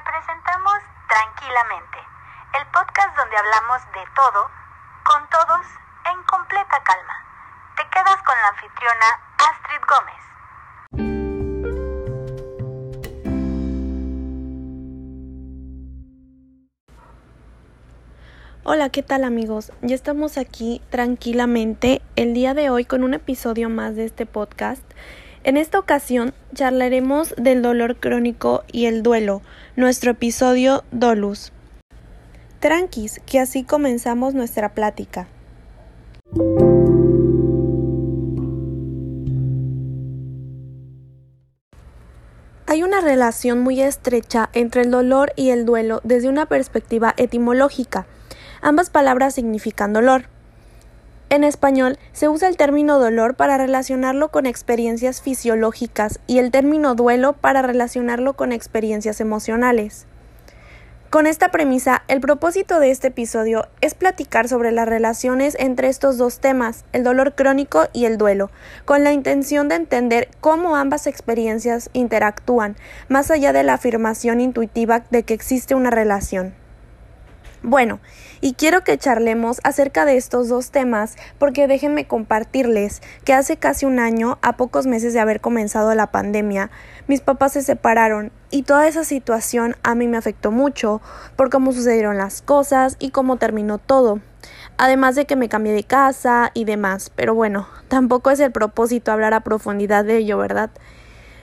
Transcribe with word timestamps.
Te 0.00 0.10
presentamos 0.10 0.78
Tranquilamente, 1.08 1.98
el 2.58 2.66
podcast 2.68 3.14
donde 3.18 3.36
hablamos 3.36 3.82
de 3.92 4.00
todo, 4.14 4.50
con 5.04 5.28
todos, 5.28 5.66
en 6.10 6.22
completa 6.22 6.82
calma. 6.82 7.22
Te 7.76 7.82
quedas 7.90 8.22
con 8.22 8.34
la 8.34 8.48
anfitriona 8.48 9.20
Astrid 9.36 9.82
Gómez. 9.90 10.20
Hola, 18.64 18.88
¿qué 18.88 19.02
tal 19.02 19.24
amigos? 19.24 19.70
Ya 19.82 19.94
estamos 19.94 20.38
aquí 20.38 20.80
tranquilamente 20.88 22.00
el 22.16 22.32
día 22.32 22.54
de 22.54 22.70
hoy 22.70 22.86
con 22.86 23.04
un 23.04 23.12
episodio 23.12 23.68
más 23.68 23.96
de 23.96 24.06
este 24.06 24.24
podcast. 24.24 24.84
En 25.42 25.56
esta 25.56 25.78
ocasión 25.78 26.34
charlaremos 26.52 27.34
del 27.38 27.62
dolor 27.62 27.96
crónico 27.96 28.62
y 28.70 28.84
el 28.84 29.02
duelo, 29.02 29.40
nuestro 29.74 30.10
episodio 30.10 30.84
Dolus. 30.92 31.50
Tranquis, 32.58 33.22
que 33.24 33.40
así 33.40 33.64
comenzamos 33.64 34.34
nuestra 34.34 34.74
plática. 34.74 35.28
Hay 42.66 42.82
una 42.82 43.00
relación 43.00 43.60
muy 43.60 43.80
estrecha 43.80 44.50
entre 44.52 44.82
el 44.82 44.90
dolor 44.90 45.32
y 45.36 45.50
el 45.50 45.64
duelo 45.64 46.02
desde 46.04 46.28
una 46.28 46.44
perspectiva 46.44 47.14
etimológica. 47.16 48.06
Ambas 48.60 48.90
palabras 48.90 49.34
significan 49.34 49.94
dolor. 49.94 50.26
En 51.30 51.44
español 51.44 51.96
se 52.12 52.28
usa 52.28 52.48
el 52.48 52.56
término 52.56 52.98
dolor 52.98 53.36
para 53.36 53.56
relacionarlo 53.56 54.30
con 54.32 54.46
experiencias 54.46 55.22
fisiológicas 55.22 56.18
y 56.26 56.38
el 56.38 56.50
término 56.50 56.96
duelo 56.96 57.34
para 57.34 57.62
relacionarlo 57.62 58.34
con 58.34 58.50
experiencias 58.50 59.20
emocionales. 59.20 60.06
Con 61.08 61.28
esta 61.28 61.52
premisa, 61.52 62.02
el 62.08 62.20
propósito 62.20 62.80
de 62.80 62.90
este 62.90 63.08
episodio 63.08 63.68
es 63.80 63.94
platicar 63.94 64.48
sobre 64.48 64.72
las 64.72 64.88
relaciones 64.88 65.56
entre 65.60 65.88
estos 65.88 66.18
dos 66.18 66.40
temas, 66.40 66.84
el 66.92 67.04
dolor 67.04 67.36
crónico 67.36 67.86
y 67.92 68.06
el 68.06 68.18
duelo, 68.18 68.50
con 68.84 69.04
la 69.04 69.12
intención 69.12 69.68
de 69.68 69.76
entender 69.76 70.28
cómo 70.40 70.74
ambas 70.74 71.06
experiencias 71.06 71.90
interactúan, 71.92 72.76
más 73.08 73.30
allá 73.30 73.52
de 73.52 73.62
la 73.62 73.74
afirmación 73.74 74.40
intuitiva 74.40 75.04
de 75.10 75.22
que 75.22 75.34
existe 75.34 75.76
una 75.76 75.90
relación. 75.90 76.59
Bueno, 77.62 78.00
y 78.40 78.54
quiero 78.54 78.84
que 78.84 78.96
charlemos 78.96 79.60
acerca 79.64 80.06
de 80.06 80.16
estos 80.16 80.48
dos 80.48 80.70
temas 80.70 81.16
porque 81.38 81.66
déjenme 81.66 82.06
compartirles 82.06 83.02
que 83.26 83.34
hace 83.34 83.58
casi 83.58 83.84
un 83.84 83.98
año, 83.98 84.38
a 84.40 84.56
pocos 84.56 84.86
meses 84.86 85.12
de 85.12 85.20
haber 85.20 85.42
comenzado 85.42 85.94
la 85.94 86.10
pandemia, 86.10 86.70
mis 87.06 87.20
papás 87.20 87.52
se 87.52 87.62
separaron 87.62 88.32
y 88.50 88.62
toda 88.62 88.88
esa 88.88 89.04
situación 89.04 89.76
a 89.82 89.94
mí 89.94 90.08
me 90.08 90.16
afectó 90.16 90.50
mucho 90.50 91.02
por 91.36 91.50
cómo 91.50 91.72
sucedieron 91.72 92.16
las 92.16 92.40
cosas 92.40 92.96
y 92.98 93.10
cómo 93.10 93.36
terminó 93.36 93.76
todo. 93.76 94.20
Además 94.78 95.14
de 95.14 95.26
que 95.26 95.36
me 95.36 95.50
cambié 95.50 95.74
de 95.74 95.84
casa 95.84 96.52
y 96.54 96.64
demás, 96.64 97.12
pero 97.14 97.34
bueno, 97.34 97.68
tampoco 97.88 98.30
es 98.30 98.40
el 98.40 98.52
propósito 98.52 99.12
hablar 99.12 99.34
a 99.34 99.40
profundidad 99.40 100.06
de 100.06 100.16
ello, 100.16 100.38
¿verdad? 100.38 100.70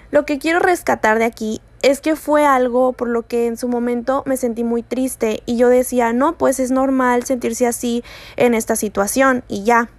Lo 0.10 0.26
que 0.26 0.40
quiero 0.40 0.58
rescatar 0.58 1.20
de 1.20 1.26
aquí 1.26 1.62
es 1.82 2.02
que 2.02 2.16
fue 2.16 2.46
algo 2.46 2.94
por 2.94 3.08
lo 3.08 3.28
que 3.28 3.48
en 3.48 3.58
su 3.58 3.68
momento 3.68 4.24
me 4.26 4.38
sentí 4.38 4.64
muy 4.64 4.84
triste 4.84 5.42
y 5.46 5.58
yo 5.58 5.70
decía, 5.70 6.14
no, 6.14 6.38
pues 6.38 6.60
es 6.60 6.72
normal 6.72 7.24
sentirse 7.24 7.68
así 7.68 8.04
en 8.36 8.54
esta 8.54 8.76
situación 8.76 9.44
y 9.48 9.64
ya. 9.64 9.90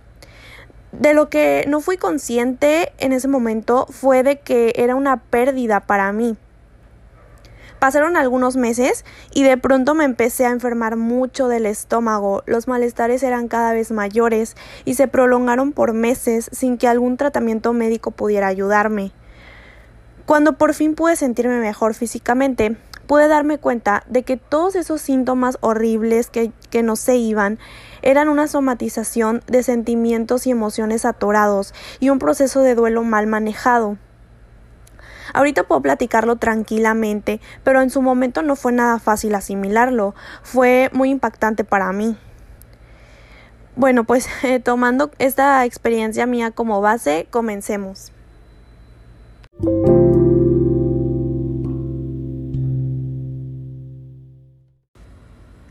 De 0.93 1.12
lo 1.12 1.29
que 1.29 1.65
no 1.69 1.81
fui 1.81 1.97
consciente 1.97 2.93
en 2.98 3.12
ese 3.12 3.29
momento 3.29 3.87
fue 3.91 4.23
de 4.23 4.41
que 4.41 4.73
era 4.77 4.95
una 4.95 5.19
pérdida 5.19 5.81
para 5.81 6.12
mí. 6.12 6.37
Pasaron 7.79 8.17
algunos 8.17 8.57
meses 8.57 9.05
y 9.33 9.45
de 9.45 9.57
pronto 9.57 9.95
me 9.95 10.05
empecé 10.05 10.47
a 10.47 10.51
enfermar 10.51 10.97
mucho 10.97 11.47
del 11.47 11.65
estómago. 11.67 12.42
Los 12.47 12.67
malestares 12.67 13.23
eran 13.23 13.47
cada 13.47 13.73
vez 13.73 13.92
mayores 13.92 14.57
y 14.85 14.95
se 14.95 15.07
prolongaron 15.07 15.73
por 15.73 15.92
meses 15.92 16.48
sin 16.51 16.77
que 16.77 16.89
algún 16.89 17.17
tratamiento 17.17 17.73
médico 17.73 18.11
pudiera 18.11 18.48
ayudarme. 18.48 19.13
Cuando 20.28 20.58
por 20.58 20.74
fin 20.74 20.94
pude 20.94 21.16
sentirme 21.16 21.58
mejor 21.58 21.94
físicamente, 21.94 22.77
pude 23.06 23.28
darme 23.28 23.56
cuenta 23.56 24.02
de 24.08 24.24
que 24.24 24.36
todos 24.36 24.77
esos 24.77 25.00
síntomas 25.00 25.56
horribles 25.62 26.28
que, 26.28 26.52
que 26.68 26.83
no 26.83 26.96
se 26.96 27.16
iban 27.16 27.58
eran 28.02 28.28
una 28.28 28.46
somatización 28.46 29.42
de 29.46 29.62
sentimientos 29.62 30.46
y 30.46 30.50
emociones 30.50 31.06
atorados 31.06 31.72
y 31.98 32.11
un 32.11 32.18
proceso 32.18 32.61
de 32.61 32.74
duelo 32.74 33.05
mal 33.05 33.27
manejado. 33.27 33.96
Ahorita 35.33 35.62
puedo 35.62 35.80
platicarlo 35.80 36.36
tranquilamente, 36.36 37.40
pero 37.64 37.80
en 37.80 37.89
su 37.89 38.02
momento 38.02 38.42
no 38.42 38.55
fue 38.55 38.72
nada 38.72 38.98
fácil 38.98 39.34
asimilarlo, 39.34 40.14
fue 40.42 40.90
muy 40.92 41.08
impactante 41.08 41.64
para 41.64 41.90
mí. 41.95 42.18
Bueno, 43.77 44.05
pues 44.05 44.28
tomando 44.62 45.10
esta 45.18 45.64
experiencia 45.64 46.27
mía 46.27 46.50
como 46.50 46.83
base, 46.83 47.27
comencemos. 47.30 48.12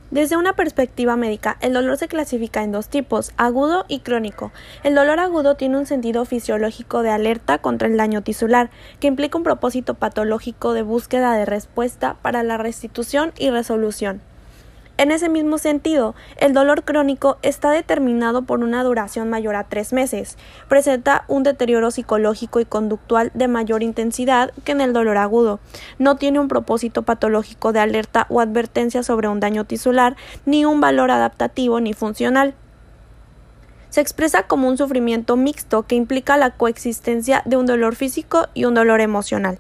Desde 0.10 0.38
una 0.38 0.54
perspectiva 0.54 1.18
médica, 1.18 1.58
el 1.60 1.74
dolor 1.74 1.98
se 1.98 2.08
clasifica 2.08 2.64
en 2.64 2.72
dos 2.72 2.88
tipos, 2.88 3.34
agudo 3.36 3.84
y 3.90 4.00
crónico. 4.00 4.54
El 4.84 4.96
dolor 4.96 5.20
agudo 5.20 5.56
tiene 5.56 5.78
un 5.78 5.86
sentido 5.86 6.24
fisiológico 6.24 7.04
de 7.04 7.10
alerta 7.10 7.58
contra 7.58 7.90
el 7.90 7.98
daño 7.98 8.22
tisular, 8.22 8.70
que 9.02 9.08
implica 9.08 9.38
un 9.38 9.44
propósito 9.44 9.96
patológico 9.96 10.72
de 10.72 10.84
búsqueda 10.84 11.34
de 11.34 11.46
respuesta 11.46 12.16
para 12.22 12.44
la 12.44 12.58
restitución 12.58 13.34
y 13.38 13.50
resolución. 13.50 14.22
En 14.98 15.12
ese 15.12 15.30
mismo 15.30 15.60
sentido, 15.60 16.16
el 16.38 16.54
dolor 16.54 16.84
crónico 16.84 17.38
está 17.44 17.70
determinado 17.70 18.42
por 18.42 18.62
una 18.62 18.84
duración 18.84 19.30
mayor 19.30 19.56
a 19.56 19.64
tres 19.64 19.94
meses. 19.94 20.38
Presenta 20.68 21.24
un 21.28 21.44
deterioro 21.44 21.92
psicológico 21.92 22.60
y 22.60 22.66
conductual 22.66 23.30
de 23.36 23.48
mayor 23.48 23.84
intensidad 23.84 24.52
que 24.64 24.72
en 24.72 24.82
el 24.82 24.94
dolor 24.94 25.18
agudo. 25.18 25.60
No 26.00 26.16
tiene 26.16 26.40
un 26.40 26.48
propósito 26.48 27.04
patológico 27.04 27.74
de 27.74 27.80
alerta 27.80 28.26
o 28.30 28.42
advertencia 28.42 29.04
sobre 29.04 29.28
un 29.28 29.40
daño 29.40 29.66
tisular, 29.66 30.16
ni 30.48 30.66
un 30.66 30.82
valor 30.82 31.12
adaptativo 31.12 31.80
ni 31.80 31.94
funcional. 31.94 32.56
Se 33.90 34.02
expresa 34.02 34.44
como 34.44 34.68
un 34.68 34.80
sufrimiento 34.80 35.36
mixto 35.36 35.84
que 35.84 35.96
implica 35.96 36.38
la 36.38 36.52
coexistencia 36.52 37.44
de 37.46 37.56
un 37.56 37.68
dolor 37.68 37.96
físico 37.96 38.48
y 38.56 38.66
un 38.66 38.74
dolor 38.74 39.02
emocional. 39.02 39.60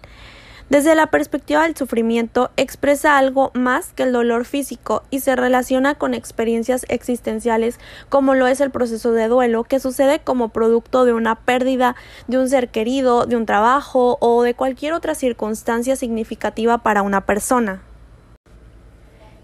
Desde 0.69 0.95
la 0.95 1.07
perspectiva 1.07 1.63
del 1.63 1.77
sufrimiento, 1.77 2.51
expresa 2.57 3.17
algo 3.17 3.51
más 3.53 3.93
que 3.93 4.03
el 4.03 4.11
dolor 4.11 4.43
físico 4.43 5.03
y 5.09 5.21
se 5.21 5.33
relaciona 5.37 5.95
con 5.95 6.13
experiencias 6.13 6.85
existenciales 6.89 7.79
como 8.09 8.35
lo 8.35 8.47
es 8.47 8.59
el 8.59 8.69
proceso 8.69 9.13
de 9.13 9.29
duelo 9.29 9.63
que 9.63 9.79
sucede 9.79 10.19
como 10.19 10.49
producto 10.49 11.05
de 11.05 11.13
una 11.13 11.35
pérdida 11.35 11.95
de 12.27 12.37
un 12.37 12.49
ser 12.49 12.67
querido, 12.67 13.25
de 13.25 13.37
un 13.37 13.45
trabajo 13.45 14.17
o 14.19 14.43
de 14.43 14.55
cualquier 14.55 14.91
otra 14.91 15.15
circunstancia 15.15 15.95
significativa 15.95 16.79
para 16.79 17.01
una 17.01 17.25
persona. 17.25 17.81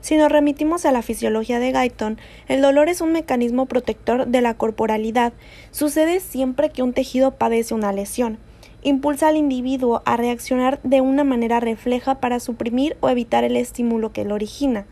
Si 0.01 0.17
nos 0.17 0.29
remitimos 0.29 0.85
a 0.85 0.91
la 0.91 1.03
fisiología 1.03 1.59
de 1.59 1.71
Guyton, 1.71 2.17
el 2.49 2.61
dolor 2.61 2.89
es 2.89 2.99
un 2.99 3.13
mecanismo 3.13 3.65
protector 3.65 4.27
de 4.27 4.41
la 4.41 4.55
corporalidad. 4.55 5.31
Sucede 5.71 6.19
siempre 6.19 6.71
que 6.71 6.83
un 6.83 6.91
tejido 6.91 7.31
padece 7.31 7.73
una 7.73 7.93
lesión 7.93 8.39
impulsa 8.83 9.29
al 9.29 9.37
individuo 9.37 10.01
a 10.05 10.17
reaccionar 10.17 10.79
de 10.83 11.01
una 11.01 11.23
manera 11.23 11.59
refleja 11.59 12.15
para 12.15 12.39
suprimir 12.39 12.97
o 12.99 13.09
evitar 13.09 13.43
el 13.43 13.57
estímulo 13.57 14.11
que 14.11 14.25
lo 14.25 14.35
origina. 14.35 14.85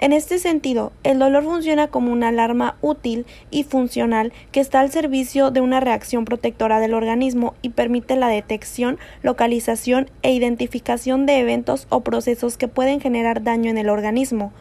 En 0.00 0.14
este 0.14 0.38
sentido, 0.38 0.92
el 1.02 1.18
dolor 1.18 1.44
funciona 1.44 1.88
como 1.88 2.10
una 2.10 2.28
alarma 2.28 2.78
útil 2.80 3.26
y 3.50 3.64
funcional 3.64 4.32
que 4.50 4.60
está 4.60 4.80
al 4.80 4.90
servicio 4.90 5.50
de 5.50 5.60
una 5.60 5.78
reacción 5.78 6.24
protectora 6.24 6.80
del 6.80 6.94
organismo 6.94 7.54
y 7.60 7.70
permite 7.70 8.16
la 8.16 8.28
detección, 8.28 8.98
localización 9.22 10.10
e 10.22 10.32
identificación 10.32 11.26
de 11.26 11.40
eventos 11.40 11.86
o 11.90 12.00
procesos 12.00 12.56
que 12.56 12.66
pueden 12.66 13.00
generar 13.00 13.42
daño 13.42 13.70
en 13.70 13.76
el 13.76 13.90
organismo. 13.90 14.52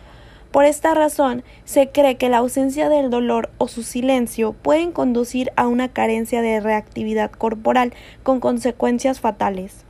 Por 0.51 0.66
esta 0.66 0.96
razón, 0.96 1.44
se 1.63 1.90
cree 1.90 2.18
que 2.18 2.28
la 2.28 2.38
ausencia 2.38 2.90
del 2.90 3.12
dolor 3.12 3.51
o 3.60 3.68
su 3.68 3.84
silencio 3.84 4.54
pueden 4.54 4.92
conducir 4.92 5.51
a 5.56 5.68
una 5.68 5.90
carencia 5.90 6.42
de 6.42 6.60
reactividad 6.60 7.30
corporal 7.30 7.94
con 8.24 8.40
consecuencias 8.40 9.19
fatales. 9.19 9.86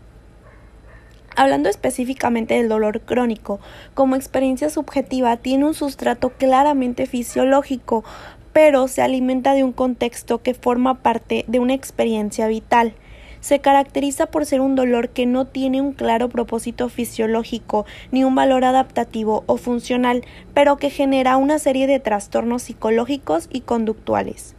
Hablando 1.37 1.69
específicamente 1.69 2.55
del 2.55 2.67
dolor 2.67 2.99
crónico, 2.99 3.61
como 3.93 4.17
experiencia 4.17 4.69
subjetiva 4.69 5.37
tiene 5.37 5.65
un 5.65 5.73
sustrato 5.73 6.31
claramente 6.31 7.05
fisiológico, 7.05 8.03
pero 8.51 8.89
se 8.89 9.01
alimenta 9.01 9.53
de 9.53 9.63
un 9.63 9.71
contexto 9.71 10.41
que 10.41 10.53
forma 10.53 10.95
parte 10.95 11.45
de 11.47 11.59
una 11.59 11.73
experiencia 11.73 12.47
vital 12.47 12.93
se 13.41 13.59
caracteriza 13.59 14.27
por 14.27 14.45
ser 14.45 14.61
un 14.61 14.75
dolor 14.75 15.09
que 15.09 15.25
no 15.25 15.45
tiene 15.45 15.81
un 15.81 15.93
claro 15.93 16.29
propósito 16.29 16.89
fisiológico 16.89 17.85
ni 18.11 18.23
un 18.23 18.35
valor 18.35 18.63
adaptativo 18.63 19.43
o 19.45 19.57
funcional, 19.57 20.23
pero 20.53 20.77
que 20.77 20.89
genera 20.89 21.37
una 21.37 21.59
serie 21.59 21.87
de 21.87 21.99
trastornos 21.99 22.63
psicológicos 22.63 23.49
y 23.51 23.61
conductuales. 23.61 24.55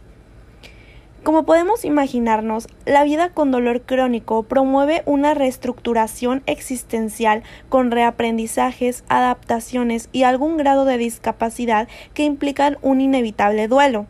Como 1.23 1.45
podemos 1.45 1.85
imaginarnos, 1.85 2.67
la 2.87 3.03
vida 3.03 3.29
con 3.29 3.51
dolor 3.51 3.83
crónico 3.83 4.41
promueve 4.41 5.03
una 5.05 5.35
reestructuración 5.35 6.41
existencial 6.47 7.43
con 7.69 7.91
reaprendizajes, 7.91 9.03
adaptaciones 9.07 10.09
y 10.11 10.23
algún 10.23 10.57
grado 10.57 10.83
de 10.83 10.97
discapacidad 10.97 11.87
que 12.15 12.23
implican 12.23 12.79
un 12.81 13.01
inevitable 13.01 13.67
duelo. 13.67 14.07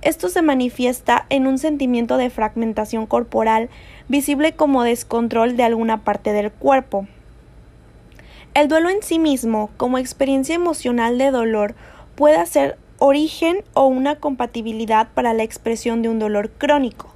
Esto 0.00 0.28
se 0.28 0.42
manifiesta 0.42 1.26
en 1.28 1.46
un 1.46 1.58
sentimiento 1.58 2.18
de 2.18 2.30
fragmentación 2.30 3.06
corporal, 3.06 3.68
visible 4.08 4.52
como 4.52 4.84
descontrol 4.84 5.56
de 5.56 5.64
alguna 5.64 6.04
parte 6.04 6.32
del 6.32 6.52
cuerpo. 6.52 7.06
El 8.54 8.68
duelo 8.68 8.90
en 8.90 9.02
sí 9.02 9.18
mismo, 9.18 9.70
como 9.76 9.98
experiencia 9.98 10.54
emocional 10.54 11.18
de 11.18 11.30
dolor, 11.30 11.74
puede 12.14 12.44
ser 12.46 12.78
origen 12.98 13.64
o 13.74 13.86
una 13.86 14.16
compatibilidad 14.16 15.08
para 15.14 15.34
la 15.34 15.42
expresión 15.42 16.02
de 16.02 16.08
un 16.08 16.18
dolor 16.18 16.50
crónico. 16.50 17.14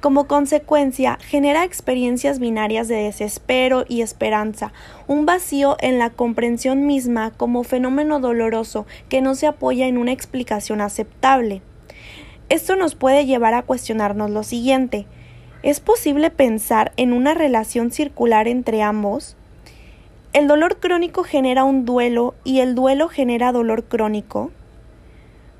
Como 0.00 0.28
consecuencia, 0.28 1.18
genera 1.20 1.64
experiencias 1.64 2.38
binarias 2.38 2.88
de 2.88 2.96
desespero 2.96 3.84
y 3.88 4.02
esperanza, 4.02 4.72
un 5.08 5.26
vacío 5.26 5.76
en 5.80 5.98
la 5.98 6.10
comprensión 6.10 6.86
misma 6.86 7.32
como 7.32 7.64
fenómeno 7.64 8.20
doloroso 8.20 8.86
que 9.08 9.20
no 9.20 9.34
se 9.34 9.48
apoya 9.48 9.88
en 9.88 9.98
una 9.98 10.12
explicación 10.12 10.80
aceptable. 10.80 11.62
Esto 12.48 12.76
nos 12.76 12.94
puede 12.94 13.26
llevar 13.26 13.52
a 13.52 13.62
cuestionarnos 13.62 14.30
lo 14.30 14.42
siguiente. 14.42 15.06
¿Es 15.62 15.80
posible 15.80 16.30
pensar 16.30 16.92
en 16.96 17.12
una 17.12 17.34
relación 17.34 17.90
circular 17.90 18.48
entre 18.48 18.80
ambos? 18.80 19.36
¿El 20.32 20.46
dolor 20.46 20.78
crónico 20.78 21.24
genera 21.24 21.64
un 21.64 21.84
duelo 21.84 22.34
y 22.44 22.60
el 22.60 22.74
duelo 22.74 23.08
genera 23.08 23.52
dolor 23.52 23.84
crónico? 23.84 24.50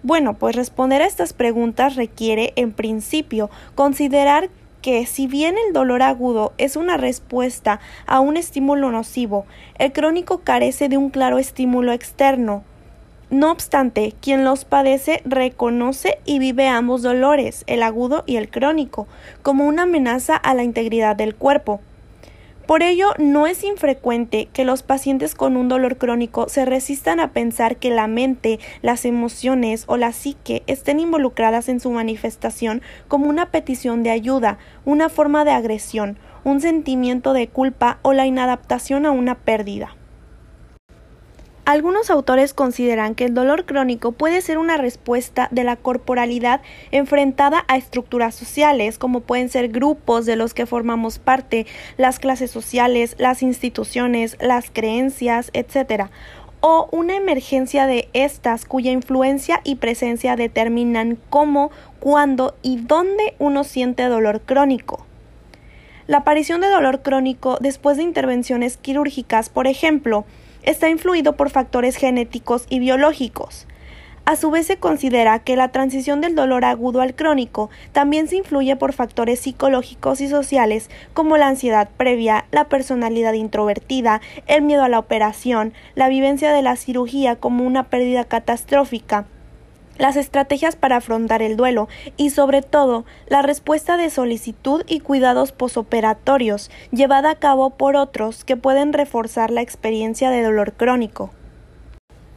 Bueno, 0.02 0.38
pues 0.38 0.56
responder 0.56 1.02
a 1.02 1.06
estas 1.06 1.34
preguntas 1.34 1.94
requiere, 1.94 2.54
en 2.56 2.72
principio, 2.72 3.50
considerar 3.74 4.48
que 4.80 5.04
si 5.04 5.26
bien 5.26 5.56
el 5.66 5.74
dolor 5.74 6.00
agudo 6.00 6.54
es 6.56 6.76
una 6.76 6.96
respuesta 6.96 7.80
a 8.06 8.20
un 8.20 8.38
estímulo 8.38 8.90
nocivo, 8.92 9.44
el 9.78 9.92
crónico 9.92 10.38
carece 10.38 10.88
de 10.88 10.96
un 10.96 11.10
claro 11.10 11.36
estímulo 11.38 11.92
externo. 11.92 12.62
No 13.30 13.50
obstante, 13.52 14.14
quien 14.22 14.42
los 14.42 14.64
padece 14.64 15.20
reconoce 15.26 16.18
y 16.24 16.38
vive 16.38 16.66
ambos 16.66 17.02
dolores, 17.02 17.62
el 17.66 17.82
agudo 17.82 18.24
y 18.26 18.36
el 18.36 18.48
crónico, 18.48 19.06
como 19.42 19.66
una 19.66 19.82
amenaza 19.82 20.34
a 20.34 20.54
la 20.54 20.64
integridad 20.64 21.14
del 21.14 21.34
cuerpo. 21.34 21.80
Por 22.66 22.82
ello, 22.82 23.12
no 23.18 23.46
es 23.46 23.64
infrecuente 23.64 24.48
que 24.54 24.64
los 24.64 24.82
pacientes 24.82 25.34
con 25.34 25.58
un 25.58 25.68
dolor 25.68 25.98
crónico 25.98 26.48
se 26.48 26.64
resistan 26.64 27.20
a 27.20 27.32
pensar 27.32 27.76
que 27.76 27.90
la 27.90 28.06
mente, 28.06 28.60
las 28.80 29.04
emociones 29.04 29.84
o 29.88 29.98
la 29.98 30.12
psique 30.12 30.62
estén 30.66 30.98
involucradas 30.98 31.68
en 31.68 31.80
su 31.80 31.90
manifestación 31.90 32.80
como 33.08 33.28
una 33.28 33.50
petición 33.50 34.02
de 34.02 34.10
ayuda, 34.10 34.56
una 34.86 35.10
forma 35.10 35.44
de 35.44 35.50
agresión, 35.50 36.18
un 36.44 36.62
sentimiento 36.62 37.34
de 37.34 37.48
culpa 37.48 37.98
o 38.00 38.14
la 38.14 38.26
inadaptación 38.26 39.04
a 39.04 39.10
una 39.10 39.34
pérdida. 39.34 39.97
Algunos 41.68 42.08
autores 42.08 42.54
consideran 42.54 43.14
que 43.14 43.26
el 43.26 43.34
dolor 43.34 43.66
crónico 43.66 44.12
puede 44.12 44.40
ser 44.40 44.56
una 44.56 44.78
respuesta 44.78 45.48
de 45.50 45.64
la 45.64 45.76
corporalidad 45.76 46.62
enfrentada 46.92 47.66
a 47.68 47.76
estructuras 47.76 48.34
sociales, 48.34 48.96
como 48.96 49.20
pueden 49.20 49.50
ser 49.50 49.68
grupos 49.68 50.24
de 50.24 50.36
los 50.36 50.54
que 50.54 50.64
formamos 50.64 51.18
parte, 51.18 51.66
las 51.98 52.20
clases 52.20 52.50
sociales, 52.50 53.16
las 53.18 53.42
instituciones, 53.42 54.38
las 54.40 54.70
creencias, 54.70 55.50
etc., 55.52 56.04
o 56.60 56.88
una 56.90 57.16
emergencia 57.16 57.86
de 57.86 58.08
estas 58.14 58.64
cuya 58.64 58.90
influencia 58.90 59.60
y 59.62 59.74
presencia 59.74 60.36
determinan 60.36 61.18
cómo, 61.28 61.70
cuándo 62.00 62.56
y 62.62 62.78
dónde 62.78 63.34
uno 63.38 63.62
siente 63.62 64.04
dolor 64.04 64.40
crónico. 64.40 65.04
La 66.06 66.16
aparición 66.16 66.62
de 66.62 66.70
dolor 66.70 67.02
crónico 67.02 67.58
después 67.60 67.98
de 67.98 68.04
intervenciones 68.04 68.78
quirúrgicas, 68.78 69.50
por 69.50 69.66
ejemplo, 69.66 70.24
está 70.68 70.90
influido 70.90 71.34
por 71.34 71.48
factores 71.48 71.96
genéticos 71.96 72.66
y 72.68 72.78
biológicos. 72.78 73.66
A 74.26 74.36
su 74.36 74.50
vez 74.50 74.66
se 74.66 74.76
considera 74.76 75.38
que 75.38 75.56
la 75.56 75.72
transición 75.72 76.20
del 76.20 76.34
dolor 76.34 76.66
agudo 76.66 77.00
al 77.00 77.14
crónico 77.14 77.70
también 77.92 78.28
se 78.28 78.36
influye 78.36 78.76
por 78.76 78.92
factores 78.92 79.40
psicológicos 79.40 80.20
y 80.20 80.28
sociales 80.28 80.90
como 81.14 81.38
la 81.38 81.48
ansiedad 81.48 81.88
previa, 81.96 82.44
la 82.50 82.68
personalidad 82.68 83.32
introvertida, 83.32 84.20
el 84.46 84.60
miedo 84.60 84.82
a 84.82 84.90
la 84.90 84.98
operación, 84.98 85.72
la 85.94 86.10
vivencia 86.10 86.52
de 86.52 86.60
la 86.60 86.76
cirugía 86.76 87.36
como 87.36 87.64
una 87.64 87.84
pérdida 87.84 88.24
catastrófica, 88.24 89.24
las 89.98 90.16
estrategias 90.16 90.76
para 90.76 90.96
afrontar 90.96 91.42
el 91.42 91.56
duelo 91.56 91.88
y 92.16 92.30
sobre 92.30 92.62
todo 92.62 93.04
la 93.26 93.42
respuesta 93.42 93.96
de 93.96 94.10
solicitud 94.10 94.82
y 94.86 95.00
cuidados 95.00 95.52
posoperatorios 95.52 96.70
llevada 96.90 97.30
a 97.30 97.38
cabo 97.38 97.70
por 97.70 97.96
otros 97.96 98.44
que 98.44 98.56
pueden 98.56 98.92
reforzar 98.92 99.50
la 99.50 99.62
experiencia 99.62 100.30
de 100.30 100.42
dolor 100.42 100.72
crónico. 100.72 101.30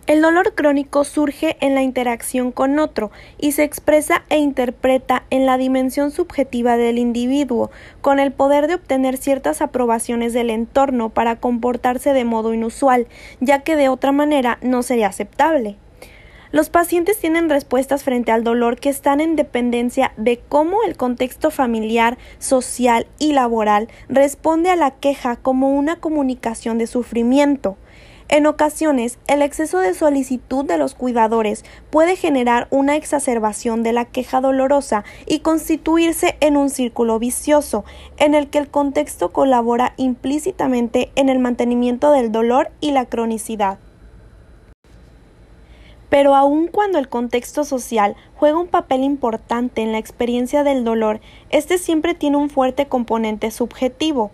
El 0.07 0.21
dolor 0.21 0.55
crónico 0.55 1.05
surge 1.05 1.55
en 1.61 1.75
la 1.75 1.83
interacción 1.83 2.51
con 2.51 2.79
otro 2.79 3.11
y 3.39 3.51
se 3.51 3.63
expresa 3.63 4.23
e 4.29 4.39
interpreta 4.39 5.23
en 5.29 5.45
la 5.45 5.57
dimensión 5.57 6.11
subjetiva 6.11 6.75
del 6.75 6.97
individuo, 6.97 7.69
con 8.01 8.19
el 8.19 8.31
poder 8.31 8.67
de 8.67 8.75
obtener 8.75 9.15
ciertas 9.15 9.61
aprobaciones 9.61 10.33
del 10.33 10.49
entorno 10.49 11.09
para 11.09 11.35
comportarse 11.37 12.13
de 12.13 12.25
modo 12.25 12.53
inusual, 12.53 13.07
ya 13.39 13.59
que 13.61 13.75
de 13.75 13.89
otra 13.89 14.11
manera 14.11 14.57
no 14.61 14.81
sería 14.81 15.07
aceptable. 15.07 15.77
Los 16.51 16.69
pacientes 16.69 17.17
tienen 17.17 17.49
respuestas 17.49 18.03
frente 18.03 18.33
al 18.33 18.43
dolor 18.43 18.77
que 18.77 18.89
están 18.89 19.21
en 19.21 19.37
dependencia 19.37 20.11
de 20.17 20.37
cómo 20.37 20.83
el 20.85 20.97
contexto 20.97 21.49
familiar, 21.49 22.17
social 22.39 23.07
y 23.19 23.31
laboral 23.31 23.87
responde 24.09 24.69
a 24.69 24.75
la 24.75 24.91
queja 24.91 25.37
como 25.37 25.69
una 25.69 25.95
comunicación 25.95 26.77
de 26.77 26.87
sufrimiento. 26.87 27.77
En 28.27 28.47
ocasiones, 28.47 29.17
el 29.27 29.41
exceso 29.41 29.79
de 29.79 29.93
solicitud 29.93 30.65
de 30.65 30.77
los 30.77 30.93
cuidadores 30.93 31.63
puede 31.89 32.17
generar 32.17 32.67
una 32.69 32.97
exacerbación 32.97 33.81
de 33.83 33.93
la 33.93 34.05
queja 34.05 34.41
dolorosa 34.41 35.05
y 35.25 35.39
constituirse 35.39 36.35
en 36.41 36.57
un 36.57 36.69
círculo 36.69 37.17
vicioso, 37.17 37.85
en 38.17 38.35
el 38.35 38.49
que 38.49 38.57
el 38.57 38.69
contexto 38.69 39.31
colabora 39.31 39.93
implícitamente 39.95 41.11
en 41.15 41.29
el 41.29 41.39
mantenimiento 41.39 42.11
del 42.11 42.31
dolor 42.31 42.71
y 42.81 42.91
la 42.91 43.05
cronicidad. 43.05 43.79
Pero 46.11 46.35
aun 46.35 46.67
cuando 46.67 46.99
el 46.99 47.07
contexto 47.07 47.63
social 47.63 48.17
juega 48.35 48.59
un 48.59 48.67
papel 48.67 49.01
importante 49.01 49.81
en 49.81 49.93
la 49.93 49.97
experiencia 49.97 50.65
del 50.65 50.83
dolor, 50.83 51.21
este 51.51 51.77
siempre 51.77 52.13
tiene 52.13 52.35
un 52.35 52.49
fuerte 52.49 52.87
componente 52.87 53.49
subjetivo. 53.49 54.29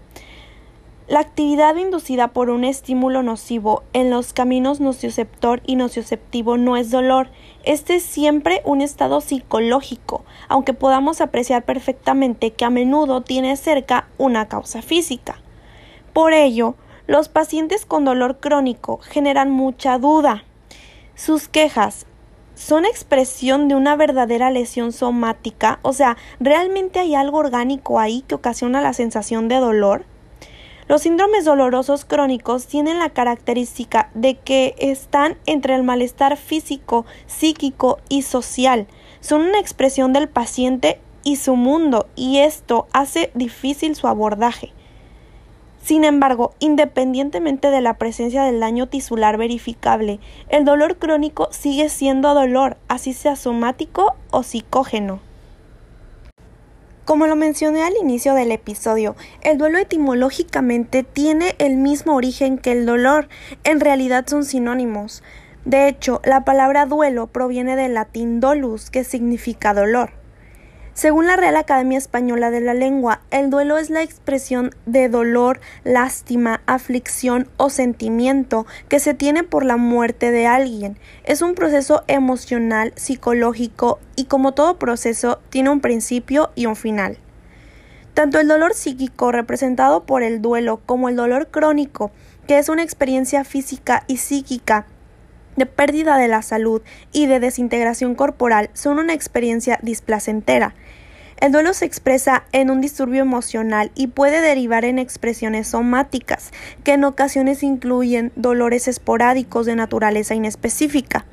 La 1.08 1.20
actividad 1.20 1.76
inducida 1.76 2.30
por 2.30 2.50
un 2.50 2.64
estímulo 2.64 3.22
nocivo 3.22 3.84
en 3.94 4.10
los 4.10 4.34
caminos 4.34 4.80
nocioceptor 4.80 5.62
y 5.68 5.76
nocioceptivo 5.76 6.58
no 6.58 6.78
es 6.78 6.90
dolor, 6.90 7.30
este 7.64 7.98
es 7.98 8.04
siempre 8.04 8.64
un 8.66 8.82
estado 8.82 9.22
psicológico, 9.22 10.26
aunque 10.50 10.74
podamos 10.74 11.22
apreciar 11.22 11.64
perfectamente 11.64 12.54
que 12.54 12.66
a 12.66 12.72
menudo 12.72 13.22
tiene 13.22 13.56
cerca 13.56 14.08
una 14.18 14.48
causa 14.48 14.82
física. 14.82 15.40
Por 16.12 16.34
ello, 16.34 16.74
los 17.06 17.30
pacientes 17.30 17.86
con 17.86 18.04
dolor 18.04 18.40
crónico 18.40 18.98
generan 18.98 19.52
mucha 19.52 20.00
duda, 20.00 20.44
sus 21.18 21.48
quejas 21.48 22.06
son 22.54 22.86
expresión 22.86 23.68
de 23.68 23.74
una 23.74 23.96
verdadera 23.96 24.52
lesión 24.52 24.92
somática, 24.92 25.80
o 25.82 25.92
sea, 25.92 26.16
¿realmente 26.40 27.00
hay 27.00 27.16
algo 27.16 27.40
orgánico 27.40 28.00
ahí 28.00 28.24
que 28.28 28.36
ocasiona 28.36 28.82
la 28.82 28.94
sensación 28.94 29.48
de 29.48 29.56
dolor? 29.56 30.06
Los 30.88 31.02
síndromes 31.02 31.44
dolorosos 31.44 32.06
crónicos 32.06 32.68
tienen 32.68 33.00
la 33.00 33.10
característica 33.10 34.12
de 34.14 34.36
que 34.36 34.76
están 34.78 35.38
entre 35.48 35.74
el 35.74 35.82
malestar 35.82 36.38
físico, 36.38 37.08
psíquico 37.26 37.98
y 38.10 38.22
social. 38.22 38.86
Son 39.20 39.42
una 39.42 39.60
expresión 39.60 40.14
del 40.14 40.30
paciente 40.30 41.02
y 41.24 41.38
su 41.38 41.56
mundo 41.56 42.08
y 42.16 42.38
esto 42.38 42.88
hace 42.94 43.32
difícil 43.34 43.96
su 43.96 44.08
abordaje. 44.08 44.72
Sin 45.88 46.04
embargo, 46.04 46.54
independientemente 46.60 47.72
de 47.72 47.80
la 47.80 47.94
presencia 47.94 48.44
del 48.44 48.60
daño 48.60 48.90
tisular 48.90 49.38
verificable, 49.38 50.20
el 50.50 50.66
dolor 50.66 50.98
crónico 50.98 51.48
sigue 51.52 51.88
siendo 51.88 52.34
dolor, 52.34 52.76
así 52.90 53.14
sea 53.14 53.38
somático 53.38 54.18
o 54.30 54.44
psicógeno. 54.44 55.22
Como 57.06 57.26
lo 57.26 57.38
mencioné 57.38 57.84
al 57.84 57.96
inicio 57.96 58.34
del 58.34 58.52
episodio, 58.52 59.16
el 59.44 59.58
duelo 59.58 59.78
etimológicamente 59.78 61.04
tiene 61.04 61.56
el 61.58 61.78
mismo 61.78 62.16
origen 62.18 62.58
que 62.58 62.74
el 62.74 62.86
dolor, 62.86 63.30
en 63.64 63.80
realidad 63.80 64.26
son 64.28 64.44
sinónimos. 64.44 65.24
De 65.64 65.88
hecho, 65.88 66.20
la 66.26 66.44
palabra 66.44 66.86
duelo 66.86 67.28
proviene 67.28 67.78
del 67.78 67.94
latín 67.94 68.42
dolus, 68.42 68.90
que 68.90 69.06
significa 69.06 69.74
dolor. 69.74 70.17
Según 70.98 71.28
la 71.28 71.36
Real 71.36 71.56
Academia 71.58 72.00
Española 72.00 72.50
de 72.50 72.60
la 72.60 72.74
Lengua, 72.74 73.22
el 73.30 73.52
duelo 73.52 73.78
es 73.78 73.92
la 73.92 74.02
expresión 74.02 74.72
de 74.88 75.10
dolor, 75.10 75.60
lástima, 75.84 76.62
aflicción 76.66 77.48
o 77.58 77.70
sentimiento 77.70 78.66
que 78.90 79.00
se 79.00 79.14
tiene 79.14 79.44
por 79.44 79.64
la 79.64 79.78
muerte 79.78 80.32
de 80.32 80.48
alguien. 80.48 80.98
Es 81.24 81.44
un 81.44 81.54
proceso 81.54 82.04
emocional, 82.08 82.94
psicológico 82.96 84.00
y 84.16 84.26
como 84.26 84.56
todo 84.56 84.80
proceso 84.80 85.38
tiene 85.52 85.70
un 85.70 85.82
principio 85.82 86.50
y 86.56 86.66
un 86.66 86.76
final. 86.76 87.20
Tanto 88.16 88.40
el 88.40 88.48
dolor 88.48 88.74
psíquico 88.74 89.32
representado 89.32 90.04
por 90.04 90.24
el 90.24 90.42
duelo 90.42 90.82
como 90.84 91.10
el 91.10 91.16
dolor 91.16 91.50
crónico, 91.50 92.10
que 92.48 92.58
es 92.58 92.70
una 92.70 92.82
experiencia 92.82 93.44
física 93.44 94.04
y 94.08 94.18
psíquica 94.18 94.88
de 95.58 95.66
pérdida 95.66 96.18
de 96.18 96.30
la 96.30 96.42
salud 96.42 96.82
y 97.12 97.26
de 97.26 97.40
desintegración 97.40 98.16
corporal 98.16 98.70
son 98.74 99.00
una 99.00 99.14
experiencia 99.14 99.80
displacentera. 99.82 100.74
El 101.40 101.52
duelo 101.52 101.76
se 101.76 101.86
expresa 101.86 102.46
en 102.52 102.72
un 102.72 102.82
disturbio 102.82 103.22
emocional 103.22 103.92
y 103.94 104.08
puede 104.08 104.42
derivar 104.42 104.86
en 104.86 104.98
expresiones 104.98 105.68
somáticas, 105.68 106.52
que 106.84 106.94
en 106.94 107.04
ocasiones 107.04 107.62
incluyen 107.62 108.32
dolores 108.36 108.88
esporádicos 108.88 109.68
de 109.68 109.76
naturaleza 109.76 110.34
inespecífica. 110.34 111.26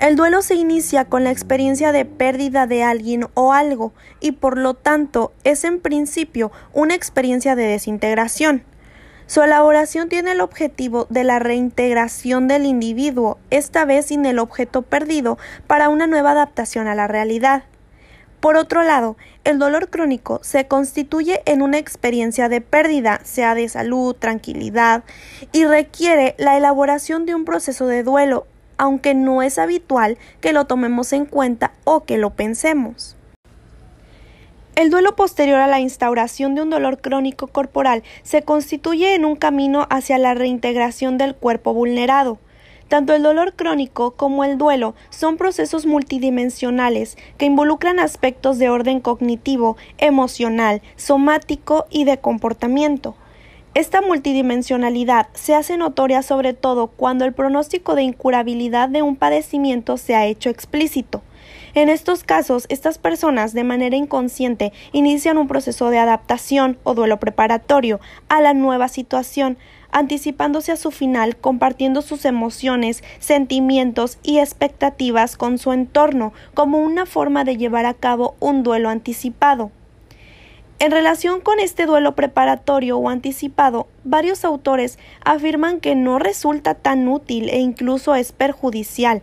El 0.00 0.16
duelo 0.16 0.42
se 0.42 0.56
inicia 0.56 1.06
con 1.06 1.24
la 1.24 1.30
experiencia 1.30 1.92
de 1.92 2.04
pérdida 2.04 2.66
de 2.66 2.82
alguien 2.82 3.26
o 3.32 3.54
algo 3.54 3.94
y 4.20 4.32
por 4.32 4.58
lo 4.58 4.74
tanto 4.74 5.32
es 5.44 5.64
en 5.64 5.80
principio 5.80 6.52
una 6.74 6.94
experiencia 6.94 7.56
de 7.56 7.64
desintegración. 7.64 8.64
Su 9.26 9.40
elaboración 9.40 10.10
tiene 10.10 10.32
el 10.32 10.42
objetivo 10.42 11.06
de 11.08 11.24
la 11.24 11.38
reintegración 11.38 12.48
del 12.48 12.66
individuo, 12.66 13.38
esta 13.48 13.86
vez 13.86 14.06
sin 14.06 14.26
el 14.26 14.38
objeto 14.38 14.82
perdido, 14.82 15.38
para 15.66 15.88
una 15.88 16.06
nueva 16.06 16.32
adaptación 16.32 16.86
a 16.86 16.94
la 16.94 17.06
realidad. 17.06 17.62
Por 18.42 18.56
otro 18.56 18.82
lado, 18.82 19.16
el 19.44 19.60
dolor 19.60 19.88
crónico 19.88 20.40
se 20.42 20.66
constituye 20.66 21.42
en 21.46 21.62
una 21.62 21.78
experiencia 21.78 22.48
de 22.48 22.60
pérdida, 22.60 23.20
sea 23.22 23.54
de 23.54 23.68
salud, 23.68 24.16
tranquilidad, 24.16 25.04
y 25.52 25.64
requiere 25.64 26.34
la 26.38 26.56
elaboración 26.56 27.24
de 27.24 27.36
un 27.36 27.44
proceso 27.44 27.86
de 27.86 28.02
duelo, 28.02 28.48
aunque 28.78 29.14
no 29.14 29.42
es 29.42 29.60
habitual 29.60 30.18
que 30.40 30.52
lo 30.52 30.64
tomemos 30.64 31.12
en 31.12 31.24
cuenta 31.24 31.70
o 31.84 32.02
que 32.02 32.18
lo 32.18 32.30
pensemos. 32.30 33.16
El 34.74 34.90
duelo 34.90 35.14
posterior 35.14 35.60
a 35.60 35.68
la 35.68 35.78
instauración 35.78 36.56
de 36.56 36.62
un 36.62 36.70
dolor 36.70 37.00
crónico 37.00 37.46
corporal 37.46 38.02
se 38.24 38.42
constituye 38.42 39.14
en 39.14 39.24
un 39.24 39.36
camino 39.36 39.86
hacia 39.88 40.18
la 40.18 40.34
reintegración 40.34 41.16
del 41.16 41.36
cuerpo 41.36 41.74
vulnerado. 41.74 42.40
Tanto 42.92 43.14
el 43.14 43.22
dolor 43.22 43.54
crónico 43.54 44.10
como 44.10 44.44
el 44.44 44.58
duelo 44.58 44.94
son 45.08 45.38
procesos 45.38 45.86
multidimensionales 45.86 47.16
que 47.38 47.46
involucran 47.46 47.98
aspectos 47.98 48.58
de 48.58 48.68
orden 48.68 49.00
cognitivo, 49.00 49.78
emocional, 49.96 50.82
somático 50.96 51.86
y 51.88 52.04
de 52.04 52.18
comportamiento. 52.18 53.14
Esta 53.72 54.02
multidimensionalidad 54.02 55.28
se 55.32 55.54
hace 55.54 55.78
notoria 55.78 56.20
sobre 56.20 56.52
todo 56.52 56.88
cuando 56.88 57.24
el 57.24 57.32
pronóstico 57.32 57.94
de 57.94 58.02
incurabilidad 58.02 58.90
de 58.90 59.00
un 59.00 59.16
padecimiento 59.16 59.96
se 59.96 60.14
ha 60.14 60.26
hecho 60.26 60.50
explícito. 60.50 61.22
En 61.72 61.88
estos 61.88 62.22
casos, 62.22 62.66
estas 62.68 62.98
personas 62.98 63.54
de 63.54 63.64
manera 63.64 63.96
inconsciente 63.96 64.74
inician 64.92 65.38
un 65.38 65.48
proceso 65.48 65.88
de 65.88 65.98
adaptación 65.98 66.76
o 66.82 66.92
duelo 66.92 67.18
preparatorio 67.18 67.98
a 68.28 68.42
la 68.42 68.52
nueva 68.52 68.88
situación, 68.88 69.56
anticipándose 69.92 70.72
a 70.72 70.76
su 70.76 70.90
final, 70.90 71.36
compartiendo 71.36 72.02
sus 72.02 72.24
emociones, 72.24 73.04
sentimientos 73.20 74.18
y 74.22 74.38
expectativas 74.38 75.36
con 75.36 75.58
su 75.58 75.72
entorno 75.72 76.32
como 76.54 76.78
una 76.78 77.06
forma 77.06 77.44
de 77.44 77.56
llevar 77.56 77.86
a 77.86 77.94
cabo 77.94 78.34
un 78.40 78.62
duelo 78.62 78.88
anticipado. 78.88 79.70
En 80.78 80.90
relación 80.90 81.40
con 81.40 81.60
este 81.60 81.86
duelo 81.86 82.16
preparatorio 82.16 82.98
o 82.98 83.08
anticipado, 83.08 83.86
varios 84.02 84.44
autores 84.44 84.98
afirman 85.24 85.78
que 85.78 85.94
no 85.94 86.18
resulta 86.18 86.74
tan 86.74 87.06
útil 87.06 87.50
e 87.50 87.58
incluso 87.58 88.16
es 88.16 88.32
perjudicial, 88.32 89.22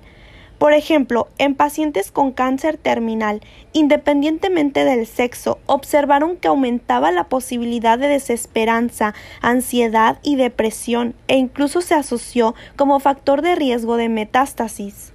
por 0.59 0.73
ejemplo, 0.73 1.29
en 1.37 1.55
pacientes 1.55 2.11
con 2.11 2.33
cáncer 2.33 2.77
terminal, 2.77 3.41
independientemente 3.71 4.83
del 4.83 5.07
sexo, 5.07 5.57
observaron 5.65 6.35
que 6.35 6.49
aumentaba 6.49 7.11
la 7.11 7.23
posibilidad 7.23 7.97
de 7.97 8.09
desesperanza, 8.09 9.15
ansiedad 9.41 10.19
y 10.21 10.35
depresión, 10.35 11.15
e 11.29 11.37
incluso 11.37 11.79
se 11.79 11.95
asoció 11.95 12.55
como 12.75 12.99
factor 12.99 13.41
de 13.41 13.55
riesgo 13.55 13.95
de 13.95 14.09
metástasis. 14.09 15.13